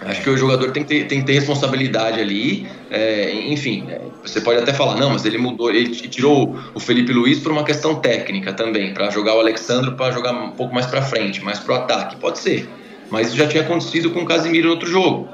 Acho 0.00 0.22
que 0.22 0.30
o 0.30 0.36
jogador 0.36 0.70
tem 0.70 0.84
que 0.84 0.88
ter, 0.88 1.06
tem 1.06 1.20
que 1.20 1.26
ter 1.26 1.32
responsabilidade 1.32 2.20
ali. 2.20 2.68
É, 2.90 3.32
enfim, 3.48 3.86
é, 3.88 4.00
você 4.22 4.40
pode 4.40 4.60
até 4.60 4.72
falar, 4.72 4.96
não, 4.96 5.10
mas 5.10 5.24
ele 5.24 5.38
mudou, 5.38 5.70
ele 5.70 5.90
tirou 5.90 6.56
o 6.72 6.78
Felipe 6.78 7.12
Luiz 7.12 7.40
por 7.40 7.50
uma 7.50 7.64
questão 7.64 7.96
técnica 7.96 8.52
também, 8.52 8.94
para 8.94 9.10
jogar 9.10 9.34
o 9.34 9.40
Alexandre 9.40 9.90
para 9.92 10.12
jogar 10.12 10.32
um 10.32 10.52
pouco 10.52 10.72
mais 10.72 10.86
para 10.86 11.02
frente, 11.02 11.42
mais 11.42 11.58
pro 11.58 11.74
ataque. 11.74 12.16
Pode 12.16 12.38
ser. 12.38 12.68
Mas 13.10 13.28
isso 13.28 13.36
já 13.36 13.48
tinha 13.48 13.62
acontecido 13.62 14.10
com 14.10 14.20
o 14.20 14.26
Casimiro 14.26 14.66
no 14.66 14.74
outro 14.74 14.88
jogo, 14.88 15.28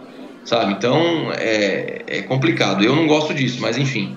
sabe? 0.44 0.72
Então 0.72 1.30
é, 1.32 2.02
é 2.06 2.22
complicado. 2.22 2.82
Eu 2.82 2.96
não 2.96 3.06
gosto 3.06 3.34
disso, 3.34 3.58
mas 3.60 3.76
enfim. 3.76 4.16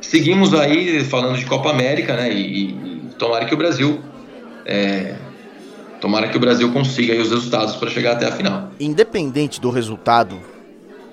Seguimos 0.00 0.54
aí 0.54 1.04
falando 1.04 1.36
de 1.36 1.44
Copa 1.46 1.70
América, 1.70 2.14
né? 2.14 2.32
E, 2.32 2.70
e 2.70 3.00
tomara 3.18 3.44
que 3.44 3.54
o 3.54 3.56
Brasil 3.56 4.00
é, 4.64 5.14
Tomara 6.00 6.28
que 6.28 6.36
o 6.36 6.40
Brasil 6.40 6.72
consiga 6.72 7.12
os 7.20 7.30
resultados 7.30 7.76
para 7.76 7.90
chegar 7.90 8.12
até 8.12 8.26
a 8.26 8.32
final. 8.32 8.70
Independente 8.80 9.60
do 9.60 9.68
resultado 9.68 10.40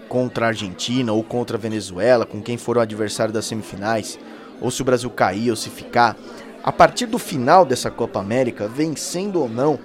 contra 0.08 0.46
a 0.46 0.48
Argentina 0.50 1.12
ou 1.12 1.22
contra 1.22 1.58
a 1.58 1.60
Venezuela, 1.60 2.26
com 2.26 2.42
quem 2.42 2.58
for 2.58 2.78
o 2.78 2.80
adversário 2.80 3.34
das 3.34 3.46
semifinais, 3.46 4.18
ou 4.62 4.72
se 4.72 4.82
o 4.82 4.86
Brasil 4.86 5.10
cair 5.10 5.50
ou 5.50 5.58
se 5.58 5.70
ficar, 5.70 6.16
a 6.64 6.72
partir 6.72 7.06
do 7.06 7.20
final 7.20 7.66
dessa 7.66 7.92
Copa 7.92 8.20
América, 8.20 8.68
vencendo 8.68 9.42
ou 9.42 9.50
não, 9.50 9.78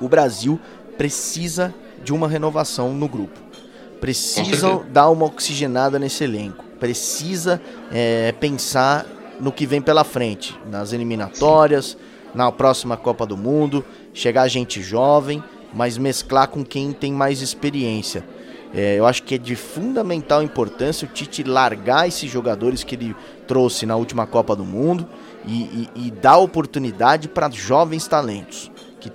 o 0.00 0.08
Brasil 0.08 0.58
precisa 0.96 1.74
de 2.02 2.12
uma 2.12 2.26
renovação 2.26 2.94
no 2.94 3.08
grupo. 3.08 3.38
Precisa 4.00 4.80
dar 4.90 5.10
uma 5.10 5.26
oxigenada 5.26 5.98
nesse 5.98 6.24
elenco. 6.24 6.64
Precisa 6.80 7.60
é, 7.92 8.32
pensar 8.32 9.04
no 9.38 9.52
que 9.52 9.66
vem 9.66 9.82
pela 9.82 10.04
frente, 10.04 10.58
nas 10.70 10.92
eliminatórias. 10.94 11.88
Sim 11.88 12.07
na 12.34 12.50
próxima 12.52 12.96
Copa 12.96 13.26
do 13.26 13.36
Mundo, 13.36 13.84
chegar 14.12 14.48
gente 14.48 14.82
jovem, 14.82 15.42
mas 15.72 15.98
mesclar 15.98 16.48
com 16.48 16.64
quem 16.64 16.92
tem 16.92 17.12
mais 17.12 17.40
experiência. 17.40 18.24
É, 18.74 18.98
eu 18.98 19.06
acho 19.06 19.22
que 19.22 19.34
é 19.34 19.38
de 19.38 19.56
fundamental 19.56 20.42
importância 20.42 21.08
o 21.08 21.12
Tite 21.12 21.42
largar 21.42 22.06
esses 22.06 22.30
jogadores 22.30 22.84
que 22.84 22.94
ele 22.94 23.16
trouxe 23.46 23.86
na 23.86 23.96
última 23.96 24.26
Copa 24.26 24.54
do 24.54 24.64
Mundo 24.64 25.08
e, 25.46 25.88
e, 25.94 26.06
e 26.06 26.10
dar 26.10 26.36
oportunidade 26.36 27.28
para 27.28 27.50
jovens 27.50 28.06
talentos. 28.06 28.70
Que 29.00 29.10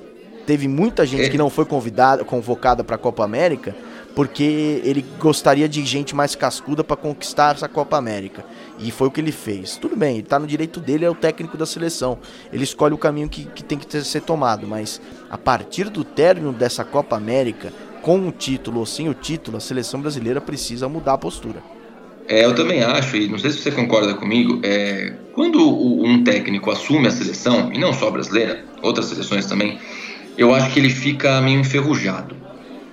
teve 0.46 0.68
muita 0.68 1.06
gente 1.06 1.30
que 1.30 1.38
não 1.38 1.52
foi 1.52 1.66
convidada, 1.66 2.24
convocada 2.24 2.84
para 2.84 2.96
a 2.96 3.00
Copa 3.00 3.24
América 3.24 3.76
porque 4.16 4.82
ele 4.84 5.04
gostaria 5.20 5.68
de 5.68 5.84
gente 5.86 6.16
mais 6.16 6.36
cascuda 6.36 6.84
para 6.84 6.96
conquistar 6.96 7.56
essa 7.56 7.68
Copa 7.68 7.98
América. 7.98 8.46
E 8.80 8.92
foi 8.92 9.08
o 9.08 9.12
que 9.12 9.22
ele 9.22 9.32
fez. 9.32 9.78
Tudo 9.78 9.96
bem, 9.96 10.16
ele 10.16 10.24
está 10.24 10.40
no 10.40 10.48
direito 10.48 10.80
dele, 10.80 11.06
é 11.06 11.10
o 11.10 11.16
técnico 11.16 11.58
da 11.58 11.66
seleção. 11.66 12.18
Ele 12.52 12.64
escolhe 12.64 12.94
o 12.94 12.98
caminho 12.98 13.30
que, 13.30 13.46
que 13.46 13.64
tem 13.64 13.78
que 13.78 13.86
ter, 13.86 14.04
ser 14.04 14.22
tomado. 14.22 14.68
Mas 14.68 15.02
a 15.30 15.38
partir 15.38 15.90
do 15.90 16.04
término 16.04 16.52
dessa 16.52 16.84
Copa 16.84 17.16
América, 17.16 17.72
com 18.02 18.28
o 18.28 18.32
título 18.32 18.80
ou 18.80 18.86
sem 18.86 19.08
o 19.10 19.14
título, 19.14 19.58
a 19.58 19.60
seleção 19.60 20.02
brasileira 20.02 20.42
precisa 20.42 20.90
mudar 20.90 21.14
a 21.14 21.18
postura. 21.18 21.64
É, 22.28 22.46
eu 22.46 22.56
também 22.56 22.82
acho, 22.82 23.18
e 23.18 23.28
não 23.28 23.38
sei 23.38 23.52
se 23.52 23.60
você 23.60 23.72
concorda 23.72 24.14
comigo, 24.14 24.60
é, 24.64 25.14
quando 25.34 25.60
um 25.60 26.24
técnico 26.24 26.72
assume 26.72 27.08
a 27.08 27.12
seleção, 27.12 27.72
e 27.74 27.78
não 27.78 27.94
só 27.94 28.08
a 28.08 28.12
brasileira, 28.12 28.64
outras 28.82 29.08
seleções 29.08 29.46
também, 29.46 29.78
eu 30.38 30.54
acho 30.54 30.72
que 30.72 30.80
ele 30.80 30.90
fica 30.90 31.42
meio 31.42 31.60
enferrujado. 31.60 32.36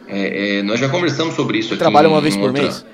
É, 0.09 0.59
é, 0.59 0.63
nós 0.63 0.81
já 0.81 0.89
conversamos 0.89 1.35
sobre 1.35 1.59
isso 1.59 1.75
aqui. 1.75 1.79
Trabalha 1.79 2.09
uma 2.09 2.21
vez 2.21 2.37
por 2.37 2.49
outra... 2.49 2.63
mês? 2.63 2.85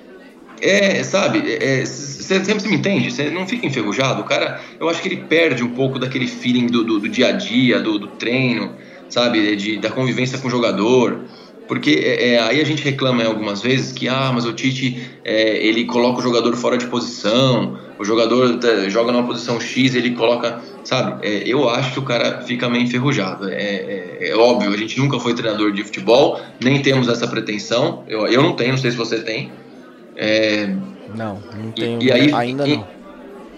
É, 0.61 1.03
sabe, 1.03 1.41
você 1.41 2.35
é, 2.35 2.45
sempre 2.45 2.69
me 2.69 2.77
entende, 2.77 3.11
você 3.11 3.31
não 3.31 3.47
fica 3.47 3.67
enferrujado. 3.67 4.23
O 4.23 4.25
cara, 4.25 4.61
eu 4.81 4.89
acho 4.89 5.03
que 5.03 5.09
ele 5.09 5.19
perde 5.29 5.63
um 5.63 5.71
pouco 5.71 5.99
daquele 5.99 6.27
feeling 6.27 6.67
do, 6.67 6.83
do, 6.83 7.01
do 7.01 7.09
dia 7.09 7.29
a 7.29 7.33
dia, 7.33 7.81
do, 7.81 7.99
do 7.99 8.09
treino, 8.09 8.75
sabe, 9.09 9.55
de, 9.57 9.79
da 9.79 9.91
convivência 9.91 10.39
com 10.39 10.49
o 10.49 10.51
jogador. 10.51 11.25
Porque 11.69 11.91
é, 11.91 12.35
é, 12.35 12.41
aí 12.41 12.61
a 12.61 12.65
gente 12.65 12.83
reclama 12.83 13.25
algumas 13.25 13.61
vezes 13.61 13.93
que, 13.93 14.09
ah, 14.09 14.31
mas 14.33 14.45
o 14.45 14.53
Tite, 14.53 15.11
é, 15.25 15.67
ele 15.67 15.85
coloca 15.85 16.21
o 16.21 16.23
jogador 16.23 16.55
fora 16.57 16.79
de 16.79 16.87
posição, 16.87 17.77
o 17.99 18.05
jogador 18.05 18.59
tá, 18.59 18.89
joga 18.89 19.11
numa 19.11 19.27
posição 19.27 19.61
X, 19.61 19.95
ele 19.95 20.13
coloca, 20.13 20.61
sabe? 20.85 21.27
É, 21.27 21.43
eu 21.45 21.69
acho 21.69 21.93
que 21.95 21.99
o 21.99 22.03
cara 22.03 22.43
fica 22.43 22.69
meio 22.69 22.85
enferrujado. 22.85 23.49
É, 23.49 23.55
é, 23.55 24.29
é, 24.31 24.37
óbvio, 24.37 24.73
a 24.73 24.77
gente 24.77 24.99
nunca 24.99 25.19
foi 25.19 25.35
treinador 25.35 25.73
de 25.73 25.83
futebol, 25.83 26.41
nem 26.63 26.81
temos 26.81 27.09
essa 27.09 27.27
pretensão. 27.27 28.05
Eu, 28.07 28.27
eu 28.29 28.43
não 28.43 28.53
tenho, 28.55 28.73
não 28.73 28.79
sei 28.79 28.91
se 28.91 28.97
você 28.97 29.19
tem. 29.21 29.51
É, 30.17 30.75
não, 31.15 31.43
não 31.55 31.71
tenho, 31.73 32.03
e, 32.03 32.07
e 32.07 32.13
aí, 32.13 32.33
ainda 32.33 32.67
e, 32.67 32.77
não. 32.77 32.97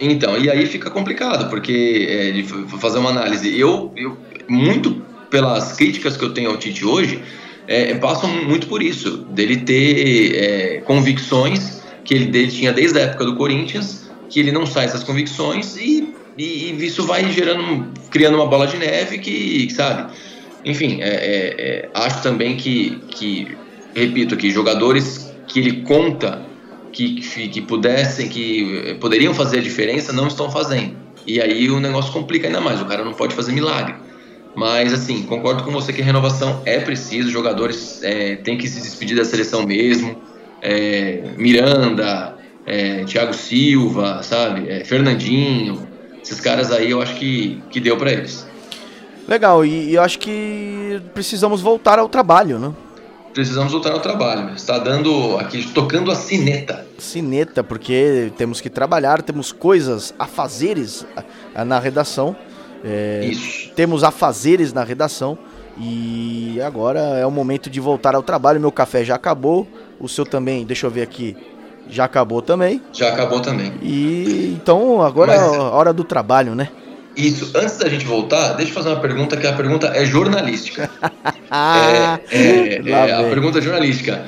Então, 0.01 0.39
e 0.39 0.49
aí 0.49 0.67
fica 0.67 0.91
complicado, 0.91 1.49
porque 1.49 2.07
é, 2.09 2.31
de 2.31 2.43
fazer 2.79 2.99
uma 2.99 3.11
análise. 3.11 3.59
Eu, 3.59 3.93
eu, 3.97 4.17
muito 4.49 5.03
pelas 5.31 5.73
críticas 5.73 6.17
que 6.17 6.25
eu 6.25 6.33
tenho 6.33 6.51
ao 6.51 6.57
Tite 6.57 6.85
hoje, 6.85 7.23
é, 7.67 7.95
passam 7.95 8.31
muito 8.45 8.67
por 8.67 8.83
isso, 8.83 9.19
dele 9.31 9.59
ter 9.59 10.35
é, 10.35 10.81
convicções 10.81 11.83
que 12.05 12.15
ele 12.15 12.27
dele 12.27 12.51
tinha 12.51 12.73
desde 12.73 12.99
a 12.99 13.03
época 13.03 13.25
do 13.27 13.37
Corinthians, 13.37 14.09
que 14.31 14.41
ele 14.41 14.51
não 14.51 14.65
sai 14.65 14.87
essas 14.87 15.05
convicções 15.05 15.77
e, 15.77 16.15
e, 16.39 16.73
e 16.73 16.87
isso 16.87 17.05
vai 17.05 17.31
gerando, 17.31 17.93
criando 18.11 18.37
uma 18.37 18.47
bola 18.47 18.67
de 18.67 18.79
neve 18.79 19.19
que, 19.19 19.69
sabe? 19.71 20.11
Enfim, 20.65 21.03
é, 21.03 21.09
é, 21.09 21.55
é, 21.59 21.89
acho 21.93 22.23
também 22.23 22.57
que, 22.57 22.99
que, 23.11 23.57
repito 23.95 24.35
aqui, 24.35 24.51
jogadores 24.51 25.31
que 25.47 25.59
ele 25.61 25.83
conta 25.83 26.48
que, 26.93 27.49
que 27.49 27.61
pudessem, 27.61 28.29
que 28.29 28.97
poderiam 29.01 29.35
fazer 29.35 29.59
a 29.59 29.63
diferença, 29.63 30.13
não 30.13 30.29
estão 30.29 30.51
fazendo. 30.51 30.97
E 31.27 31.41
aí 31.41 31.71
o 31.71 31.79
negócio 31.79 32.13
complica 32.13 32.47
ainda 32.47 32.61
mais, 32.61 32.81
o 32.81 32.87
cara 32.87 33.05
não 33.05 33.13
pode 33.13 33.35
fazer 33.35 33.53
milagre. 33.53 33.95
Mas, 34.55 34.93
assim, 34.93 35.23
concordo 35.23 35.63
com 35.63 35.71
você 35.71 35.93
que 35.93 36.03
a 36.03 36.05
renovação 36.05 36.63
é 36.65 36.81
preciso, 36.81 37.31
jogadores 37.31 38.03
é, 38.03 38.37
têm 38.37 38.57
que 38.59 38.67
se 38.67 38.81
despedir 38.81 39.17
da 39.17 39.25
seleção 39.25 39.65
mesmo. 39.65 40.21
É, 40.61 41.23
Miranda, 41.37 42.35
é, 42.67 43.05
Thiago 43.05 43.35
Silva, 43.35 44.23
sabe? 44.23 44.69
É, 44.69 44.85
Fernandinho, 44.85 45.87
esses 46.23 46.41
caras 46.41 46.73
aí 46.73 46.91
eu 46.91 47.01
acho 47.01 47.15
que, 47.17 47.63
que 47.71 47.79
deu 47.79 47.97
para 47.97 48.13
eles. 48.13 48.47
Legal, 49.29 49.65
e, 49.65 49.91
e 49.91 49.95
eu 49.95 50.03
acho 50.03 50.19
que 50.19 51.01
precisamos 51.15 51.61
voltar 51.61 51.99
ao 51.99 52.09
trabalho, 52.09 52.59
né? 52.59 52.73
Precisamos 53.39 53.73
voltar 53.73 53.93
ao 53.93 54.01
trabalho. 54.01 54.53
Está 54.57 54.81
dando 54.81 55.37
aqui, 55.39 55.63
tocando 55.73 56.11
a 56.11 56.17
sineta. 56.17 56.85
Sineta, 56.99 57.63
porque 57.63 58.33
temos 58.37 58.61
que 58.61 58.69
trabalhar, 58.69 59.23
temos 59.23 59.53
coisas 59.53 60.13
a 60.19 60.27
fazeres 60.27 61.07
na 61.65 61.79
redação. 61.79 62.35
É, 62.85 63.29
Isso. 63.31 63.71
Temos 63.77 64.03
afazeres 64.03 64.73
na 64.73 64.83
redação. 64.83 65.39
E 65.79 66.61
agora 66.61 66.99
é 66.99 67.25
o 67.25 67.31
momento 67.31 67.71
de 67.71 67.79
voltar 67.79 68.17
ao 68.17 68.25
trabalho. 68.25 68.61
Meu 68.61 68.73
café 68.73 69.05
já 69.05 69.15
acabou. 69.15 69.69
O 70.01 70.09
seu 70.09 70.27
também, 70.27 70.67
deixa 70.67 70.89
eu 70.89 70.91
ver 70.91 71.03
aqui. 71.03 71.37
Já 71.89 72.07
acabou 72.07 72.43
também. 72.43 72.83
Já 72.93 73.11
acabou 73.11 73.41
também. 73.41 73.73
E 73.81 74.59
então 74.61 75.01
agora 75.01 75.37
Mas... 75.37 75.53
é 75.53 75.57
a 75.59 75.63
hora 75.63 75.93
do 75.93 76.03
trabalho, 76.03 76.57
né? 76.57 76.71
Isso, 77.19 77.51
antes 77.53 77.77
da 77.79 77.89
gente 77.89 78.07
voltar, 78.07 78.53
deixa 78.53 78.71
eu 78.71 78.75
fazer 78.77 78.91
uma 78.91 79.01
pergunta 79.01 79.37
que 79.37 79.45
a 79.45 79.53
pergunta 79.53 79.89
é 79.89 80.07
jornalística. 80.07 80.89
é, 82.31 82.79
é, 82.79 82.91
é 82.91 83.13
a 83.13 83.25
pergunta 83.25 83.59
é 83.59 83.61
jornalística. 83.61 84.25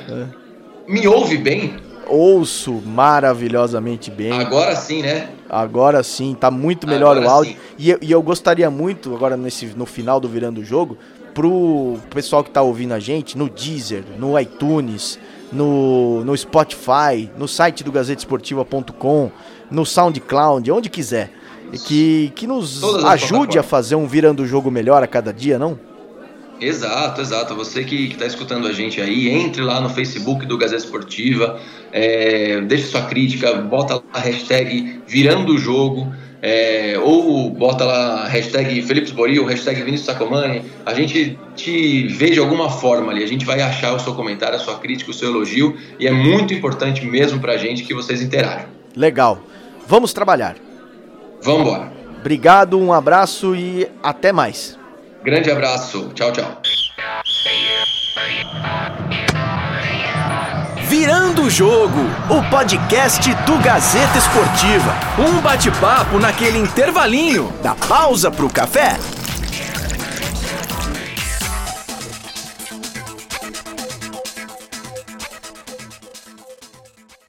Me 0.85 1.07
ouve 1.07 1.37
bem? 1.37 1.75
Ouço 2.05 2.73
maravilhosamente 2.85 4.11
bem. 4.11 4.33
Agora 4.33 4.75
sim, 4.75 5.01
né? 5.03 5.29
Agora 5.49 6.03
sim, 6.03 6.35
tá 6.37 6.51
muito 6.51 6.85
melhor 6.85 7.15
agora 7.15 7.25
o 7.25 7.29
áudio. 7.29 7.55
E, 7.79 7.97
e, 8.01 8.11
eu 8.11 8.21
gostaria 8.21 8.69
muito, 8.69 9.15
agora 9.15 9.37
nesse, 9.37 9.67
no 9.67 9.85
final 9.85 10.19
do 10.19 10.27
Virando 10.27 10.59
o 10.59 10.65
Jogo, 10.65 10.97
pro 11.33 11.97
pessoal 12.09 12.43
que 12.43 12.51
tá 12.51 12.61
ouvindo 12.61 12.93
a 12.93 12.99
gente, 12.99 13.37
no 13.37 13.49
Deezer, 13.49 14.03
no 14.19 14.37
iTunes, 14.37 15.17
no, 15.49 16.25
no 16.25 16.35
Spotify, 16.35 17.31
no 17.37 17.47
site 17.47 17.85
do 17.85 17.91
gazetesportiva.com, 17.93 19.31
no 19.71 19.85
SoundCloud, 19.85 20.69
onde 20.69 20.89
quiser 20.89 21.31
que, 21.79 22.31
que 22.35 22.47
nos 22.47 22.83
ajude 23.05 23.57
a 23.57 23.63
fazer 23.63 23.95
um 23.95 24.07
virando 24.07 24.43
o 24.43 24.47
jogo 24.47 24.69
melhor 24.69 25.03
a 25.03 25.07
cada 25.07 25.33
dia, 25.33 25.57
não? 25.57 25.79
Exato, 26.61 27.21
exato. 27.21 27.55
Você 27.55 27.83
que 27.83 28.11
está 28.11 28.25
escutando 28.25 28.67
a 28.67 28.71
gente 28.71 29.01
aí, 29.01 29.29
entre 29.29 29.63
lá 29.63 29.81
no 29.81 29.89
Facebook 29.89 30.45
do 30.45 30.57
Gazeta 30.57 30.83
Esportiva, 30.83 31.59
é, 31.91 32.61
deixe 32.61 32.85
sua 32.85 33.01
crítica, 33.01 33.53
bota 33.55 33.95
lá 33.95 34.03
a 34.13 34.19
hashtag 34.19 35.01
virando 35.07 35.53
o 35.53 35.57
jogo, 35.57 36.13
é, 36.39 36.99
ou 36.99 37.49
bota 37.49 37.83
lá 37.83 38.23
a 38.23 38.27
hashtag 38.27 38.79
Felipe 38.83 39.11
Boril, 39.11 39.43
hashtag 39.45 39.81
Vinícius 39.81 40.05
Sacomani, 40.05 40.61
a 40.85 40.93
gente 40.93 41.37
te 41.55 42.07
vê 42.07 42.29
de 42.29 42.39
alguma 42.39 42.69
forma 42.69 43.11
ali, 43.11 43.23
a 43.23 43.27
gente 43.27 43.43
vai 43.43 43.59
achar 43.61 43.95
o 43.95 43.99
seu 43.99 44.13
comentário, 44.13 44.55
a 44.55 44.59
sua 44.59 44.77
crítica, 44.77 45.09
o 45.09 45.13
seu 45.13 45.29
elogio, 45.29 45.75
e 45.99 46.07
é 46.07 46.11
muito 46.11 46.53
importante 46.53 47.03
mesmo 47.05 47.39
para 47.39 47.53
a 47.53 47.57
gente 47.57 47.83
que 47.83 47.93
vocês 47.93 48.21
interajam. 48.21 48.67
Legal. 48.95 49.39
Vamos 49.87 50.13
trabalhar. 50.13 50.55
Vamos 51.43 51.61
embora. 51.61 51.91
Obrigado, 52.19 52.79
um 52.79 52.93
abraço 52.93 53.55
e 53.55 53.89
até 54.03 54.31
mais. 54.31 54.77
Grande 55.23 55.49
abraço. 55.51 56.11
Tchau, 56.13 56.31
tchau. 56.31 56.61
Virando 60.87 61.43
o 61.43 61.49
Jogo, 61.49 61.99
o 62.29 62.49
podcast 62.49 63.33
do 63.45 63.57
Gazeta 63.59 64.17
Esportiva. 64.17 64.93
Um 65.17 65.41
bate-papo 65.41 66.19
naquele 66.19 66.57
intervalinho 66.57 67.51
da 67.63 67.73
pausa 67.75 68.29
pro 68.29 68.49
café. 68.49 68.97